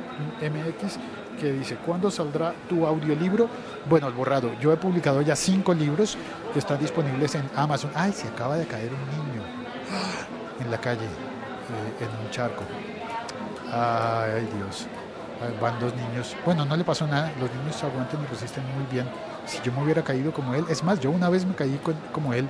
MX, 0.42 0.98
que 1.40 1.52
dice, 1.52 1.78
¿cuándo 1.78 2.12
saldrá 2.12 2.54
tu 2.68 2.86
audiolibro? 2.86 3.50
Bueno, 3.90 4.08
el 4.08 4.14
borrado. 4.14 4.52
Yo 4.60 4.72
he 4.72 4.78
publicado 4.78 5.22
ya 5.22 5.36
cinco 5.36 5.74
libros 5.74 6.18
que 6.54 6.60
están 6.60 6.80
disponibles 6.80 7.36
en 7.36 7.50
Amazon. 7.56 7.92
Ay, 7.96 8.12
se 8.12 8.28
acaba 8.28 8.58
de 8.58 8.68
caer 8.68 8.92
un 8.94 9.00
niño 9.10 9.42
en 10.60 10.70
la 10.70 10.80
calle, 10.80 11.06
eh, 11.06 12.04
en 12.04 12.26
un 12.26 12.32
charco. 12.32 12.64
Ay, 13.72 14.48
Dios. 14.56 14.88
Van 15.62 15.80
dos 15.80 15.96
niños. 15.96 16.36
Bueno, 16.46 16.66
no 16.66 16.76
le 16.76 16.84
pasó 16.84 17.08
nada. 17.08 17.32
Los 17.40 17.50
niños 17.56 17.82
aguantan 17.84 18.22
y 18.22 18.28
resisten 18.28 18.64
muy 18.76 18.86
bien. 18.92 19.08
Si 19.46 19.60
yo 19.62 19.72
me 19.72 19.82
hubiera 19.84 20.04
caído 20.04 20.34
como 20.34 20.54
él, 20.54 20.66
es 20.70 20.84
más, 20.84 21.00
yo 21.00 21.12
una 21.12 21.30
vez 21.30 21.46
me 21.46 21.56
caí 21.56 21.80
como 22.12 22.34
él. 22.34 22.48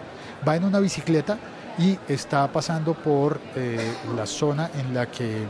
Va 0.48 0.56
en 0.56 0.64
una 0.64 0.80
bicicleta 0.80 1.38
y 1.78 2.00
está 2.08 2.48
pasando 2.52 2.94
por 2.94 3.40
eh, 3.56 3.94
la 4.16 4.26
zona 4.26 4.72
en 4.74 4.94
la 4.94 5.06
que 5.06 5.46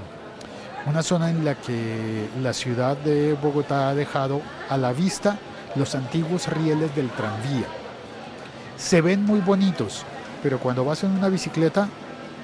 una 0.85 1.03
zona 1.03 1.29
en 1.29 1.45
la 1.45 1.55
que 1.55 2.29
la 2.41 2.53
ciudad 2.53 2.97
de 2.97 3.33
Bogotá 3.33 3.89
ha 3.89 3.95
dejado 3.95 4.41
a 4.69 4.77
la 4.77 4.93
vista 4.93 5.37
los 5.75 5.95
antiguos 5.95 6.47
rieles 6.47 6.95
del 6.95 7.09
tranvía. 7.09 7.65
Se 8.77 9.01
ven 9.01 9.25
muy 9.25 9.39
bonitos, 9.39 10.03
pero 10.41 10.59
cuando 10.59 10.85
vas 10.85 11.03
en 11.03 11.11
una 11.11 11.29
bicicleta 11.29 11.89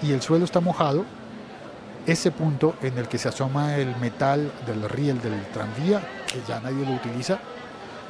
y 0.02 0.12
el 0.12 0.22
suelo 0.22 0.46
está 0.46 0.60
mojado, 0.60 1.06
ese 2.06 2.32
punto 2.32 2.76
en 2.82 2.98
el 2.98 3.08
que 3.08 3.18
se 3.18 3.30
asoma 3.30 3.78
el 3.78 3.96
metal 3.98 4.52
del 4.68 4.88
riel 4.90 5.20
del 5.22 5.42
tranvía, 5.48 6.02
que 6.32 6.42
ya 6.48 6.60
nadie 6.60 6.86
lo 6.86 6.94
utiliza, 6.94 7.40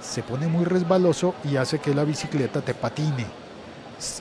se 0.01 0.21
pone 0.21 0.47
muy 0.47 0.65
resbaloso 0.65 1.35
y 1.43 1.55
hace 1.55 1.79
que 1.79 1.93
la 1.93 2.03
bicicleta 2.03 2.61
te 2.61 2.73
patine, 2.73 3.25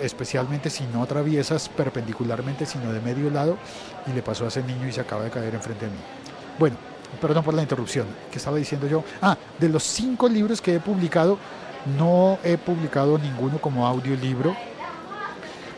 especialmente 0.01 0.71
si 0.71 0.85
no 0.87 1.03
atraviesas 1.03 1.69
perpendicularmente, 1.69 2.67
sino 2.67 2.93
de 2.93 3.01
medio 3.01 3.31
lado, 3.31 3.57
y 4.07 4.13
le 4.13 4.23
pasó 4.23 4.45
a 4.45 4.49
ese 4.49 4.63
niño 4.63 4.89
y 4.89 4.93
se 4.93 5.01
acaba 5.01 5.25
de 5.25 5.31
caer 5.31 5.55
enfrente 5.55 5.87
de 5.87 5.91
mí. 5.91 5.99
Bueno, 6.59 6.77
perdón 7.21 7.45
por 7.45 7.55
la 7.55 7.63
interrupción, 7.63 8.07
¿qué 8.31 8.39
estaba 8.39 8.57
diciendo 8.57 8.87
yo? 8.87 9.05
Ah, 9.21 9.37
de 9.59 9.69
los 9.69 9.83
cinco 9.83 10.29
libros 10.29 10.61
que 10.61 10.77
he 10.77 10.81
publicado, 10.81 11.39
no 11.99 12.39
he 12.45 12.57
publicado 12.57 13.19
ninguno 13.19 13.59
como 13.59 13.87
audiolibro, 13.87 14.57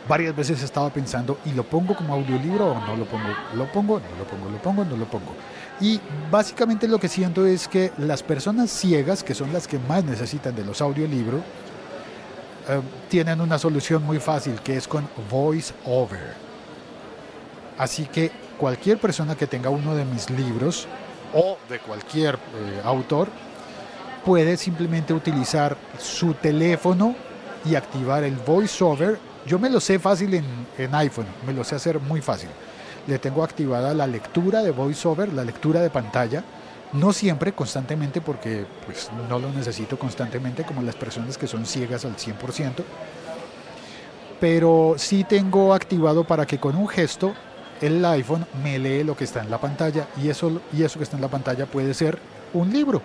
varias 0.07 0.35
veces 0.35 0.63
estaba 0.63 0.89
pensando, 0.89 1.37
¿y 1.45 1.51
lo 1.51 1.63
pongo 1.63 1.95
como 1.95 2.13
audiolibro 2.13 2.67
o 2.67 2.79
no 2.85 2.95
lo 2.95 3.05
pongo? 3.05 3.27
¿Lo 3.55 3.71
pongo? 3.71 3.99
No 3.99 4.17
lo 4.17 4.25
pongo, 4.25 4.49
lo 4.49 4.57
pongo, 4.57 4.85
no 4.85 4.97
lo 4.97 5.05
pongo. 5.05 5.33
Y 5.79 5.99
básicamente 6.31 6.87
lo 6.87 6.99
que 6.99 7.07
siento 7.07 7.45
es 7.45 7.67
que 7.67 7.91
las 7.97 8.23
personas 8.23 8.71
ciegas, 8.71 9.23
que 9.23 9.35
son 9.35 9.53
las 9.53 9.67
que 9.67 9.77
más 9.79 10.03
necesitan 10.03 10.55
de 10.55 10.65
los 10.65 10.81
audiolibros, 10.81 11.41
eh, 12.69 12.81
tienen 13.09 13.41
una 13.41 13.57
solución 13.57 14.03
muy 14.03 14.19
fácil, 14.19 14.59
que 14.61 14.77
es 14.77 14.87
con 14.87 15.07
voice 15.29 15.73
over. 15.85 16.33
Así 17.77 18.05
que 18.05 18.31
cualquier 18.57 18.97
persona 18.97 19.35
que 19.35 19.47
tenga 19.47 19.69
uno 19.69 19.95
de 19.95 20.05
mis 20.05 20.29
libros 20.29 20.87
o 21.33 21.57
de 21.69 21.79
cualquier 21.79 22.35
eh, 22.35 22.81
autor, 22.83 23.29
puede 24.25 24.57
simplemente 24.57 25.13
utilizar 25.13 25.77
su 25.99 26.33
teléfono 26.33 27.15
y 27.65 27.75
activar 27.75 28.23
el 28.23 28.35
voiceover 28.35 29.19
yo 29.47 29.57
me 29.57 29.69
lo 29.69 29.79
sé 29.79 29.97
fácil 29.97 30.33
en, 30.33 30.93
iPhone, 30.95 31.25
me 31.45 31.53
lo 31.53 31.63
sé 31.63 31.75
hacer 31.75 32.01
muy 32.01 32.21
fácil. 32.21 32.49
Le 33.07 33.17
tengo 33.17 33.43
activada 33.45 33.93
la 33.93 34.05
lectura 34.05 34.61
de 34.61 34.71
VoiceOver, 34.71 35.31
la 35.31 35.45
lectura 35.45 35.79
de 35.79 35.89
pantalla. 35.89 36.43
No 36.93 37.13
siempre, 37.13 37.53
constantemente, 37.53 38.21
porque 38.21 38.65
pues, 38.85 39.09
no 39.29 39.39
lo 39.39 39.51
necesito 39.51 39.99
constantemente 39.99 40.63
como 40.63 40.81
las 40.81 40.95
personas 40.95 41.37
que 41.37 41.47
son 41.47 41.65
ciegas 41.65 42.05
al 42.05 42.15
100%. 42.15 42.83
Pero 44.39 44.95
sí 44.97 45.23
tengo 45.23 45.73
activado 45.73 46.23
para 46.23 46.45
que 46.45 46.59
con 46.59 46.75
un 46.75 46.87
gesto 46.87 47.33
el 47.81 48.03
iPhone 48.05 48.45
me 48.63 48.79
lee 48.79 49.03
lo 49.03 49.15
que 49.15 49.23
está 49.23 49.41
en 49.41 49.49
la 49.49 49.59
pantalla 49.59 50.07
y 50.21 50.29
eso, 50.29 50.61
y 50.73 50.83
eso 50.83 50.99
que 50.99 51.03
está 51.03 51.15
en 51.15 51.21
la 51.21 51.27
pantalla 51.27 51.65
puede 51.65 51.93
ser 51.93 52.17
un 52.53 52.71
libro 52.71 53.01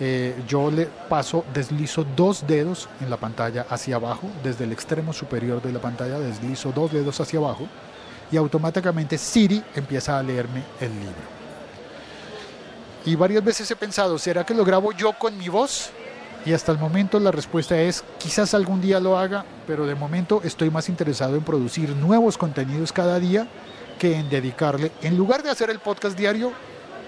eh, 0.00 0.44
yo 0.46 0.70
le 0.70 0.86
paso, 0.86 1.44
deslizo 1.52 2.04
dos 2.16 2.46
dedos 2.46 2.88
en 3.00 3.10
la 3.10 3.16
pantalla 3.16 3.66
hacia 3.68 3.96
abajo, 3.96 4.30
desde 4.44 4.62
el 4.62 4.72
extremo 4.72 5.12
superior 5.12 5.60
de 5.60 5.72
la 5.72 5.80
pantalla 5.80 6.20
deslizo 6.20 6.70
dos 6.70 6.92
dedos 6.92 7.20
hacia 7.20 7.40
abajo 7.40 7.66
y 8.30 8.36
automáticamente 8.36 9.18
Siri 9.18 9.62
empieza 9.74 10.18
a 10.18 10.22
leerme 10.22 10.62
el 10.80 10.90
libro. 10.90 11.38
Y 13.08 13.16
varias 13.16 13.42
veces 13.42 13.70
he 13.70 13.74
pensado, 13.74 14.18
¿será 14.18 14.44
que 14.44 14.52
lo 14.52 14.66
grabo 14.66 14.92
yo 14.92 15.14
con 15.14 15.38
mi 15.38 15.48
voz? 15.48 15.88
Y 16.44 16.52
hasta 16.52 16.72
el 16.72 16.78
momento 16.78 17.18
la 17.18 17.30
respuesta 17.30 17.80
es, 17.80 18.04
quizás 18.18 18.52
algún 18.52 18.82
día 18.82 19.00
lo 19.00 19.16
haga, 19.16 19.46
pero 19.66 19.86
de 19.86 19.94
momento 19.94 20.42
estoy 20.44 20.68
más 20.68 20.90
interesado 20.90 21.34
en 21.34 21.42
producir 21.42 21.96
nuevos 21.96 22.36
contenidos 22.36 22.92
cada 22.92 23.18
día 23.18 23.48
que 23.98 24.14
en 24.14 24.28
dedicarle, 24.28 24.92
en 25.00 25.16
lugar 25.16 25.42
de 25.42 25.48
hacer 25.48 25.70
el 25.70 25.78
podcast 25.78 26.18
diario, 26.18 26.52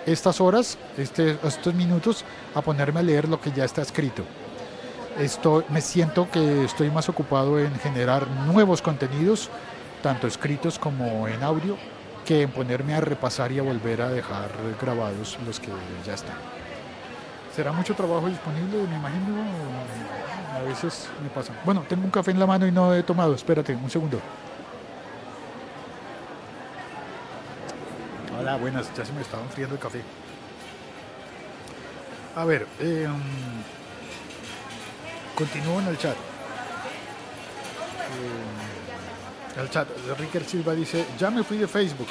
estas 0.06 0.40
horas, 0.40 0.78
este, 0.96 1.36
estos 1.44 1.74
minutos, 1.74 2.24
a 2.54 2.62
ponerme 2.62 3.00
a 3.00 3.02
leer 3.02 3.28
lo 3.28 3.38
que 3.38 3.52
ya 3.52 3.66
está 3.66 3.82
escrito. 3.82 4.24
Esto, 5.18 5.64
me 5.68 5.82
siento 5.82 6.30
que 6.30 6.64
estoy 6.64 6.90
más 6.90 7.10
ocupado 7.10 7.60
en 7.60 7.74
generar 7.74 8.26
nuevos 8.46 8.80
contenidos, 8.80 9.50
tanto 10.02 10.26
escritos 10.26 10.78
como 10.78 11.28
en 11.28 11.42
audio, 11.42 11.76
que 12.30 12.46
ponerme 12.46 12.94
a 12.94 13.00
repasar 13.00 13.50
y 13.50 13.58
a 13.58 13.62
volver 13.62 14.02
a 14.02 14.08
dejar 14.08 14.50
grabados 14.80 15.36
los 15.44 15.58
que 15.58 15.66
ya 16.06 16.14
están. 16.14 16.36
¿Será 17.56 17.72
mucho 17.72 17.92
trabajo 17.92 18.28
disponible? 18.28 18.86
Me 18.86 18.94
imagino. 18.94 19.42
A 20.54 20.62
veces 20.62 21.08
me 21.20 21.28
pasa. 21.28 21.52
Bueno, 21.64 21.84
tengo 21.88 22.04
un 22.04 22.10
café 22.12 22.30
en 22.30 22.38
la 22.38 22.46
mano 22.46 22.68
y 22.68 22.70
no 22.70 22.94
he 22.94 23.02
tomado. 23.02 23.34
Espérate, 23.34 23.74
un 23.74 23.90
segundo. 23.90 24.20
Hola, 28.38 28.56
buenas, 28.58 28.94
ya 28.96 29.04
se 29.04 29.12
me 29.12 29.22
estaba 29.22 29.42
enfriando 29.42 29.74
el 29.74 29.80
café. 29.80 30.00
A 32.36 32.44
ver, 32.44 32.64
eh, 32.78 33.08
continúo 35.34 35.80
en 35.80 35.88
el 35.88 35.98
chat. 35.98 36.14
Eh, 36.14 38.39
el 39.60 39.70
chat, 39.70 39.88
Ricker 40.18 40.44
Silva 40.44 40.74
dice, 40.74 41.04
ya 41.18 41.30
me 41.30 41.42
fui 41.42 41.58
de 41.58 41.68
Facebook. 41.68 42.08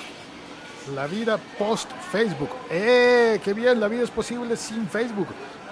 La 0.96 1.08
vida 1.08 1.38
post 1.58 1.90
Facebook. 2.12 2.50
¡Eh! 2.70 3.40
¡Qué 3.44 3.54
bien! 3.54 3.80
La 3.80 3.88
vida 3.88 4.04
es 4.04 4.10
posible 4.10 4.56
sin 4.56 4.88
Facebook. 4.88 5.28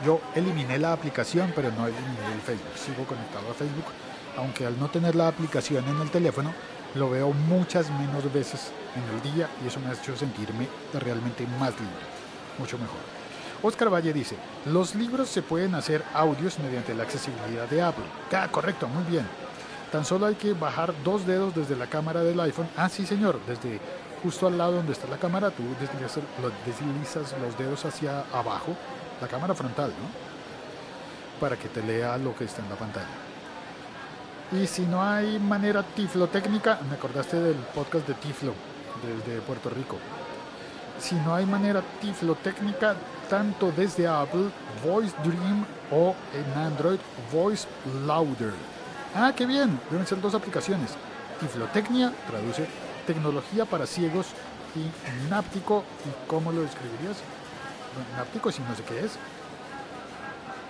Yo 0.05 0.21
eliminé 0.35 0.77
la 0.77 0.93
aplicación, 0.93 1.51
pero 1.55 1.71
no 1.71 1.87
eliminé 1.87 2.33
el 2.33 2.41
Facebook. 2.41 2.77
Sigo 2.77 3.05
conectado 3.05 3.49
a 3.49 3.53
Facebook, 3.53 3.85
aunque 4.37 4.65
al 4.65 4.79
no 4.79 4.89
tener 4.89 5.15
la 5.15 5.27
aplicación 5.27 5.87
en 5.87 5.99
el 6.01 6.11
teléfono, 6.11 6.53
lo 6.95 7.09
veo 7.09 7.31
muchas 7.31 7.89
menos 7.89 8.31
veces 8.31 8.71
en 8.95 9.15
el 9.15 9.33
día 9.33 9.49
y 9.63 9.67
eso 9.67 9.79
me 9.79 9.87
ha 9.87 9.93
hecho 9.93 10.15
sentirme 10.15 10.67
realmente 10.93 11.45
más 11.59 11.71
libre, 11.71 12.05
mucho 12.57 12.77
mejor. 12.77 12.99
Oscar 13.63 13.91
Valle 13.91 14.13
dice, 14.13 14.35
los 14.65 14.93
libros 14.93 15.29
se 15.29 15.41
pueden 15.41 15.73
hacer 15.73 16.03
audios 16.13 16.59
mediante 16.59 16.93
la 16.93 17.03
accesibilidad 17.03 17.67
de 17.67 17.81
Apple. 17.81 18.05
Ah, 18.31 18.47
correcto, 18.51 18.87
muy 18.87 19.03
bien. 19.05 19.25
Tan 19.91 20.03
solo 20.03 20.25
hay 20.25 20.35
que 20.35 20.53
bajar 20.53 20.93
dos 21.03 21.25
dedos 21.25 21.55
desde 21.55 21.75
la 21.75 21.87
cámara 21.87 22.21
del 22.21 22.39
iPhone. 22.41 22.67
Ah, 22.75 22.89
sí, 22.89 23.05
señor, 23.05 23.39
desde 23.47 23.79
justo 24.21 24.47
al 24.47 24.57
lado 24.57 24.73
donde 24.73 24.91
está 24.91 25.07
la 25.07 25.17
cámara, 25.17 25.51
tú 25.51 25.63
deslizas, 26.65 27.35
los 27.41 27.57
dedos 27.57 27.85
hacia 27.85 28.21
abajo, 28.33 28.75
la 29.21 29.27
cámara 29.27 29.53
frontal, 29.55 29.89
¿no? 29.89 31.39
Para 31.39 31.55
que 31.55 31.69
te 31.69 31.81
lea 31.81 32.17
lo 32.17 32.35
que 32.35 32.45
está 32.45 32.61
en 32.61 32.69
la 32.69 32.75
pantalla. 32.75 33.07
Y 34.51 34.65
si 34.67 34.83
no 34.83 35.03
hay 35.03 35.39
manera 35.39 35.83
tiflotécnica, 35.83 36.79
me 36.89 36.95
acordaste 36.95 37.39
del 37.39 37.55
podcast 37.55 38.07
de 38.07 38.13
Tiflo 38.15 38.53
desde 39.01 39.41
Puerto 39.41 39.69
Rico. 39.69 39.97
Si 40.99 41.15
no 41.15 41.35
hay 41.35 41.45
manera 41.45 41.81
tiflotécnica, 42.01 42.95
tanto 43.29 43.71
desde 43.71 44.07
Apple, 44.07 44.49
Voice 44.83 45.15
Dream 45.23 45.65
o 45.91 46.15
en 46.33 46.59
Android, 46.59 46.99
Voice 47.31 47.67
Louder. 48.05 48.53
Ah, 49.19 49.33
qué 49.35 49.47
bien, 49.47 49.79
deben 49.89 50.05
ser 50.05 50.21
dos 50.21 50.35
aplicaciones. 50.35 50.91
Tiflotecnia 51.39 52.13
traduce 52.27 52.67
tecnología 53.07 53.65
para 53.65 53.87
ciegos 53.87 54.27
y 54.75 55.27
náptico, 55.27 55.83
¿y 56.05 56.29
cómo 56.29 56.51
lo 56.51 56.61
describirías? 56.61 57.17
Náptico 58.15 58.51
si 58.51 58.61
no 58.61 58.75
sé 58.75 58.83
qué 58.83 58.99
es. 58.99 59.13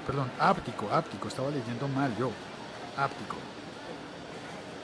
Perdón, 0.05 0.31
áptico, 0.39 0.88
áptico, 0.89 1.27
estaba 1.27 1.49
leyendo 1.49 1.89
mal 1.89 2.15
yo. 2.17 2.31
Áptico. 2.95 3.36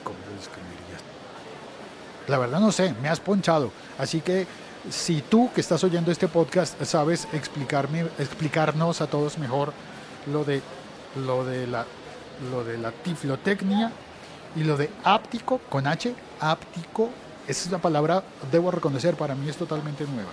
¿Cómo 0.02 0.18
lo 0.28 0.36
describirías? 0.36 1.00
La 2.28 2.36
verdad 2.36 2.60
no 2.60 2.70
sé, 2.70 2.94
me 3.00 3.08
has 3.08 3.20
ponchado. 3.20 3.70
Así 3.98 4.20
que 4.20 4.46
si 4.90 5.22
tú 5.22 5.50
que 5.54 5.62
estás 5.62 5.82
oyendo 5.84 6.12
este 6.12 6.28
podcast 6.28 6.82
sabes 6.82 7.26
explicarme, 7.32 8.02
explicarnos 8.18 9.00
a 9.00 9.06
todos 9.06 9.38
mejor 9.38 9.72
lo 10.30 10.44
de, 10.44 10.60
lo 11.16 11.46
de, 11.46 11.66
la, 11.66 11.86
lo 12.50 12.64
de 12.64 12.78
la 12.78 12.92
tiflotecnia 12.92 13.92
y 14.56 14.64
lo 14.64 14.76
de 14.76 14.90
áptico 15.02 15.58
con 15.68 15.86
H, 15.86 16.14
áptico, 16.40 17.10
esa 17.46 17.62
es 17.62 17.66
una 17.68 17.78
palabra, 17.78 18.22
debo 18.50 18.70
reconocer, 18.70 19.14
para 19.14 19.34
mí 19.34 19.48
es 19.48 19.56
totalmente 19.56 20.04
nueva. 20.06 20.30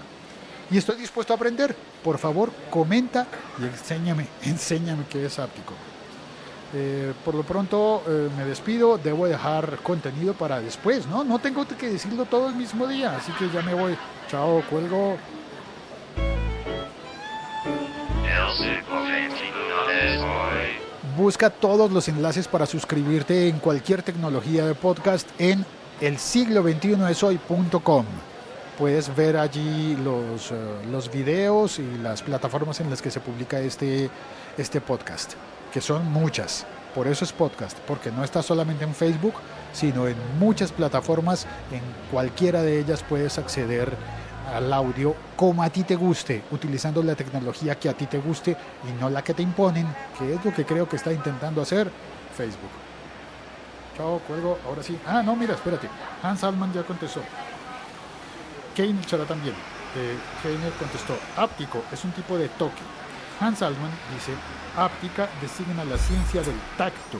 Y 0.69 0.77
estoy 0.77 0.95
dispuesto 0.95 1.33
a 1.33 1.35
aprender. 1.35 1.75
Por 2.03 2.17
favor, 2.17 2.51
comenta 2.69 3.27
y 3.59 3.65
enséñame, 3.65 4.27
enséñame 4.43 5.03
qué 5.09 5.25
es 5.25 5.37
áptico. 5.37 5.73
Eh, 6.73 7.13
por 7.25 7.35
lo 7.35 7.43
pronto 7.43 8.01
eh, 8.07 8.29
me 8.37 8.45
despido, 8.45 8.97
debo 8.97 9.27
dejar 9.27 9.79
contenido 9.83 10.33
para 10.33 10.61
después, 10.61 11.05
¿no? 11.05 11.25
No 11.25 11.39
tengo 11.39 11.67
que 11.67 11.89
decirlo 11.89 12.23
todo 12.23 12.47
el 12.47 12.55
mismo 12.55 12.87
día, 12.87 13.17
así 13.17 13.33
que 13.33 13.49
ya 13.49 13.61
me 13.61 13.73
voy. 13.73 13.97
Chao, 14.29 14.63
cuelgo. 14.69 15.17
Busca 21.17 21.49
todos 21.49 21.91
los 21.91 22.07
enlaces 22.07 22.47
para 22.47 22.65
suscribirte 22.65 23.47
en 23.47 23.59
cualquier 23.59 24.03
tecnología 24.03 24.65
de 24.65 24.75
podcast 24.75 25.27
en 25.39 25.65
el 25.99 26.17
siglo 26.17 26.63
21 26.63 27.07
esoy.com. 27.07 28.05
Puedes 28.77 29.15
ver 29.15 29.37
allí 29.37 29.97
los, 29.97 30.51
eh, 30.51 30.55
los 30.89 31.11
videos 31.11 31.79
y 31.79 31.97
las 32.01 32.21
plataformas 32.21 32.79
en 32.79 32.89
las 32.89 33.01
que 33.01 33.11
se 33.11 33.19
publica 33.19 33.59
este, 33.59 34.09
este 34.57 34.79
podcast 34.79 35.33
que 35.71 35.81
son 35.81 36.11
muchas. 36.11 36.65
Por 36.93 37.07
eso 37.07 37.23
es 37.23 37.31
podcast, 37.31 37.77
porque 37.87 38.11
no 38.11 38.23
está 38.23 38.43
solamente 38.43 38.83
en 38.83 38.93
Facebook, 38.93 39.35
sino 39.73 40.07
en 40.07 40.17
muchas 40.39 40.71
plataformas. 40.71 41.47
En 41.71 41.81
cualquiera 42.11 42.61
de 42.61 42.79
ellas 42.79 43.03
puedes 43.07 43.37
acceder 43.37 43.95
al 44.51 44.71
audio 44.73 45.15
como 45.35 45.63
a 45.63 45.69
ti 45.69 45.83
te 45.83 45.95
guste, 45.95 46.43
utilizando 46.51 47.01
la 47.01 47.15
tecnología 47.15 47.79
que 47.79 47.89
a 47.89 47.93
ti 47.93 48.05
te 48.05 48.19
guste 48.19 48.55
y 48.87 49.01
no 49.01 49.09
la 49.09 49.23
que 49.23 49.33
te 49.33 49.41
imponen, 49.41 49.87
que 50.17 50.33
es 50.33 50.45
lo 50.45 50.53
que 50.53 50.65
creo 50.65 50.87
que 50.87 50.97
está 50.97 51.11
intentando 51.11 51.61
hacer 51.61 51.91
Facebook. 52.35 52.71
Chao, 53.97 54.19
cuelgo, 54.27 54.59
ahora 54.65 54.83
sí. 54.83 54.97
Ah, 55.05 55.21
no, 55.23 55.35
mira, 55.35 55.55
espérate. 55.55 55.87
Hans 56.23 56.43
Alman 56.43 56.73
ya 56.73 56.83
contestó. 56.83 57.21
Kane 58.75 59.01
Chara 59.05 59.25
también. 59.25 59.55
Eh, 59.93 60.17
contestó, 60.79 61.17
áptico 61.35 61.83
es 61.91 62.03
un 62.05 62.11
tipo 62.11 62.37
de 62.37 62.47
toque. 62.49 62.81
Hans 63.41 63.61
Alman 63.61 63.91
dice, 64.13 64.31
áptica 64.77 65.27
designa 65.41 65.83
la 65.83 65.97
ciencia 65.97 66.41
del 66.41 66.55
tacto, 66.77 67.17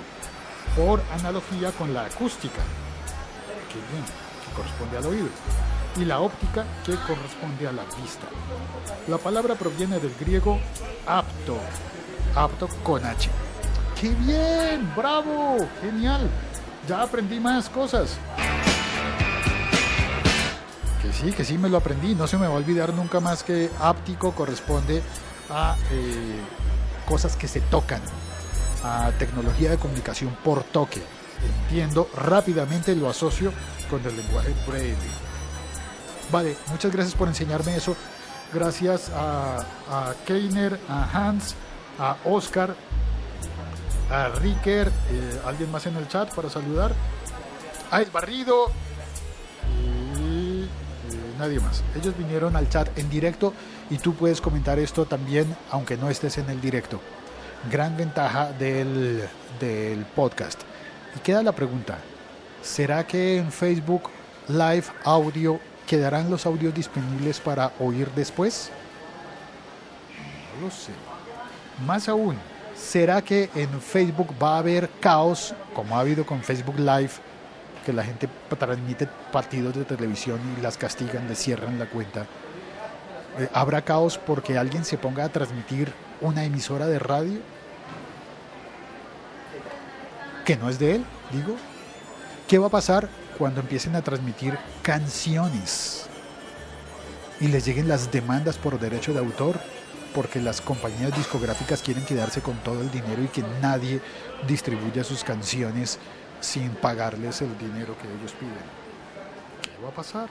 por 0.76 1.02
analogía 1.20 1.72
con 1.72 1.94
la 1.94 2.06
acústica, 2.06 2.62
que 3.68 3.76
bien, 3.92 4.06
que 4.06 4.56
corresponde 4.56 4.98
al 4.98 5.06
oído, 5.06 5.28
y 5.98 6.06
la 6.06 6.20
óptica, 6.20 6.66
que 6.86 6.96
corresponde 6.96 7.68
a 7.68 7.72
la 7.72 7.84
vista. 8.02 8.28
La 9.08 9.18
palabra 9.18 9.56
proviene 9.56 10.00
del 10.00 10.14
griego 10.20 10.60
apto, 11.06 11.58
apto 12.36 12.68
con 12.84 13.06
H. 13.06 13.30
¡Qué 14.00 14.10
bien! 14.10 14.92
¡Bravo! 14.96 15.58
¡Genial! 15.82 16.30
Ya 16.88 17.02
aprendí 17.02 17.40
más 17.40 17.70
cosas. 17.70 18.18
Que 21.02 21.14
sí, 21.14 21.32
que 21.32 21.44
sí 21.44 21.58
me 21.58 21.70
lo 21.70 21.78
aprendí. 21.78 22.16
No 22.16 22.28
se 22.28 22.38
me 22.38 22.48
va 22.48 22.54
a 22.54 22.58
olvidar 22.58 22.94
nunca 22.94 23.20
más 23.20 23.44
que 23.44 23.70
áptico 23.80 24.32
corresponde 24.32 25.02
a 25.50 25.76
eh, 25.92 26.40
cosas 27.08 27.36
que 27.36 27.48
se 27.48 27.62
tocan, 27.62 28.02
a 28.84 29.12
tecnología 29.20 29.70
de 29.70 29.78
comunicación 29.78 30.36
por 30.44 30.64
toque. 30.64 31.02
Entiendo 31.68 32.10
rápidamente, 32.16 32.96
lo 32.96 33.10
asocio 33.10 33.52
con 33.90 34.06
el 34.06 34.16
lenguaje 34.16 34.54
braille. 34.68 35.31
Vale, 36.32 36.56
muchas 36.70 36.92
gracias 36.92 37.16
por 37.16 37.28
enseñarme 37.28 37.76
eso. 37.76 37.96
Gracias 38.54 39.10
a, 39.10 39.58
a 39.90 40.14
Keiner, 40.26 40.80
a 40.88 41.04
Hans, 41.04 41.56
a 42.00 42.16
Oscar, 42.26 42.76
a 44.10 44.30
Ricker, 44.30 44.88
eh, 44.88 45.42
alguien 45.46 45.72
más 45.72 45.86
en 45.86 45.96
el 45.96 46.08
chat 46.08 46.34
para 46.34 46.50
saludar, 46.50 46.94
a 47.92 48.02
El 48.02 48.10
Barrido 48.12 48.68
y 49.78 50.64
eh, 50.64 50.68
nadie 51.38 51.60
más. 51.60 51.84
Ellos 51.96 52.18
vinieron 52.18 52.56
al 52.56 52.70
chat 52.70 52.98
en 52.98 53.10
directo 53.10 53.54
y 53.90 53.98
tú 53.98 54.14
puedes 54.14 54.40
comentar 54.40 54.80
esto 54.80 55.06
también 55.06 55.56
aunque 55.70 55.98
no 55.98 56.10
estés 56.10 56.38
en 56.38 56.50
el 56.50 56.62
directo. 56.62 57.00
Gran 57.70 57.96
ventaja 57.96 58.52
del, 58.54 59.28
del 59.60 60.06
podcast. 60.06 60.62
Y 61.16 61.20
queda 61.20 61.44
la 61.44 61.52
pregunta, 61.52 61.98
¿será 62.62 63.06
que 63.06 63.38
en 63.38 63.52
Facebook 63.52 64.10
Live 64.48 64.86
Audio 65.04 65.60
quedarán 65.92 66.32
los 66.32 66.46
audios 66.46 66.74
disponibles 66.74 67.42
para 67.42 67.74
oír 67.78 68.10
después? 68.16 68.72
No 70.56 70.68
lo 70.68 70.72
sé. 70.72 70.94
Más 71.86 72.08
aún, 72.08 72.38
¿será 72.74 73.22
que 73.22 73.50
en 73.54 73.82
Facebook 73.82 74.34
va 74.42 74.56
a 74.56 74.60
haber 74.60 74.90
caos, 75.02 75.54
como 75.74 75.98
ha 75.98 76.00
habido 76.00 76.26
con 76.26 76.42
Facebook 76.44 76.80
Live, 76.80 77.12
que 77.86 77.92
la 77.92 78.06
gente 78.06 78.30
transmite 78.58 79.06
partidos 79.34 79.76
de 79.76 79.84
televisión 79.84 80.40
y 80.58 80.62
las 80.62 80.78
castigan, 80.78 81.28
les 81.28 81.40
cierran 81.40 81.78
la 81.78 81.88
cuenta? 81.88 82.22
Eh, 83.38 83.50
¿Habrá 83.52 83.82
caos 83.82 84.18
porque 84.18 84.58
alguien 84.58 84.86
se 84.86 84.98
ponga 84.98 85.26
a 85.26 85.30
transmitir 85.30 85.92
una 86.22 86.46
emisora 86.46 86.88
de 86.88 87.00
radio? 87.00 87.42
Que 90.46 90.56
no 90.56 90.70
es 90.70 90.80
de 90.80 90.96
él, 90.96 91.06
digo. 91.34 91.58
¿Qué 92.52 92.60
va 92.60 92.68
a 92.68 92.70
pasar 92.70 93.08
cuando 93.38 93.62
empiecen 93.62 93.96
a 93.96 94.02
transmitir 94.02 94.58
canciones 94.82 96.08
y 97.40 97.48
les 97.48 97.66
lleguen 97.66 97.88
las 97.88 98.12
demandas 98.12 98.58
por 98.58 98.78
derecho 98.78 99.14
de 99.14 99.20
autor? 99.20 99.58
porque 100.14 100.42
las 100.42 100.60
compañías 100.60 101.16
discográficas 101.16 101.82
quieren 101.82 102.04
quedarse 102.04 102.42
con 102.42 102.58
todo 102.58 102.82
el 102.82 102.92
dinero 102.92 103.24
y 103.24 103.30
que 103.30 103.46
nadie 103.62 104.02
distribuya 104.46 105.06
sus 105.06 105.24
canciones 105.24 106.00
sin 106.42 106.72
pagarles 106.72 107.42
el 107.42 107.58
dinero 107.58 107.96
que 107.98 108.10
ellos 108.10 108.34
piden. 108.38 108.52
¿Qué 109.62 109.82
va 109.82 109.88
a 109.88 109.94
pasar? 109.94 110.28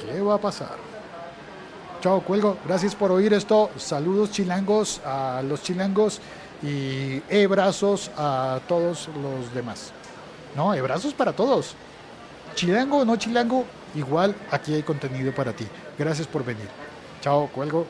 ¿Qué 0.00 0.22
va 0.22 0.36
a 0.36 0.40
pasar? 0.40 0.78
Chao, 2.00 2.22
cuelgo. 2.22 2.56
Gracias 2.64 2.94
por 2.94 3.12
oír 3.12 3.34
esto. 3.34 3.70
Saludos 3.76 4.30
chilangos 4.30 5.02
a 5.04 5.42
los 5.46 5.62
chilangos 5.62 6.22
y 6.62 7.22
abrazos 7.44 8.10
a 8.16 8.60
todos 8.66 9.10
los 9.22 9.52
demás. 9.52 9.92
No, 10.54 10.70
abrazos 10.72 11.12
para 11.14 11.32
todos. 11.32 11.74
Chilango 12.54 12.98
o 12.98 13.04
no 13.04 13.16
chilango, 13.16 13.64
igual 13.94 14.34
aquí 14.50 14.74
hay 14.74 14.82
contenido 14.82 15.34
para 15.34 15.52
ti. 15.52 15.66
Gracias 15.98 16.26
por 16.26 16.44
venir. 16.44 16.68
Chao, 17.20 17.48
cuelgo. 17.48 17.86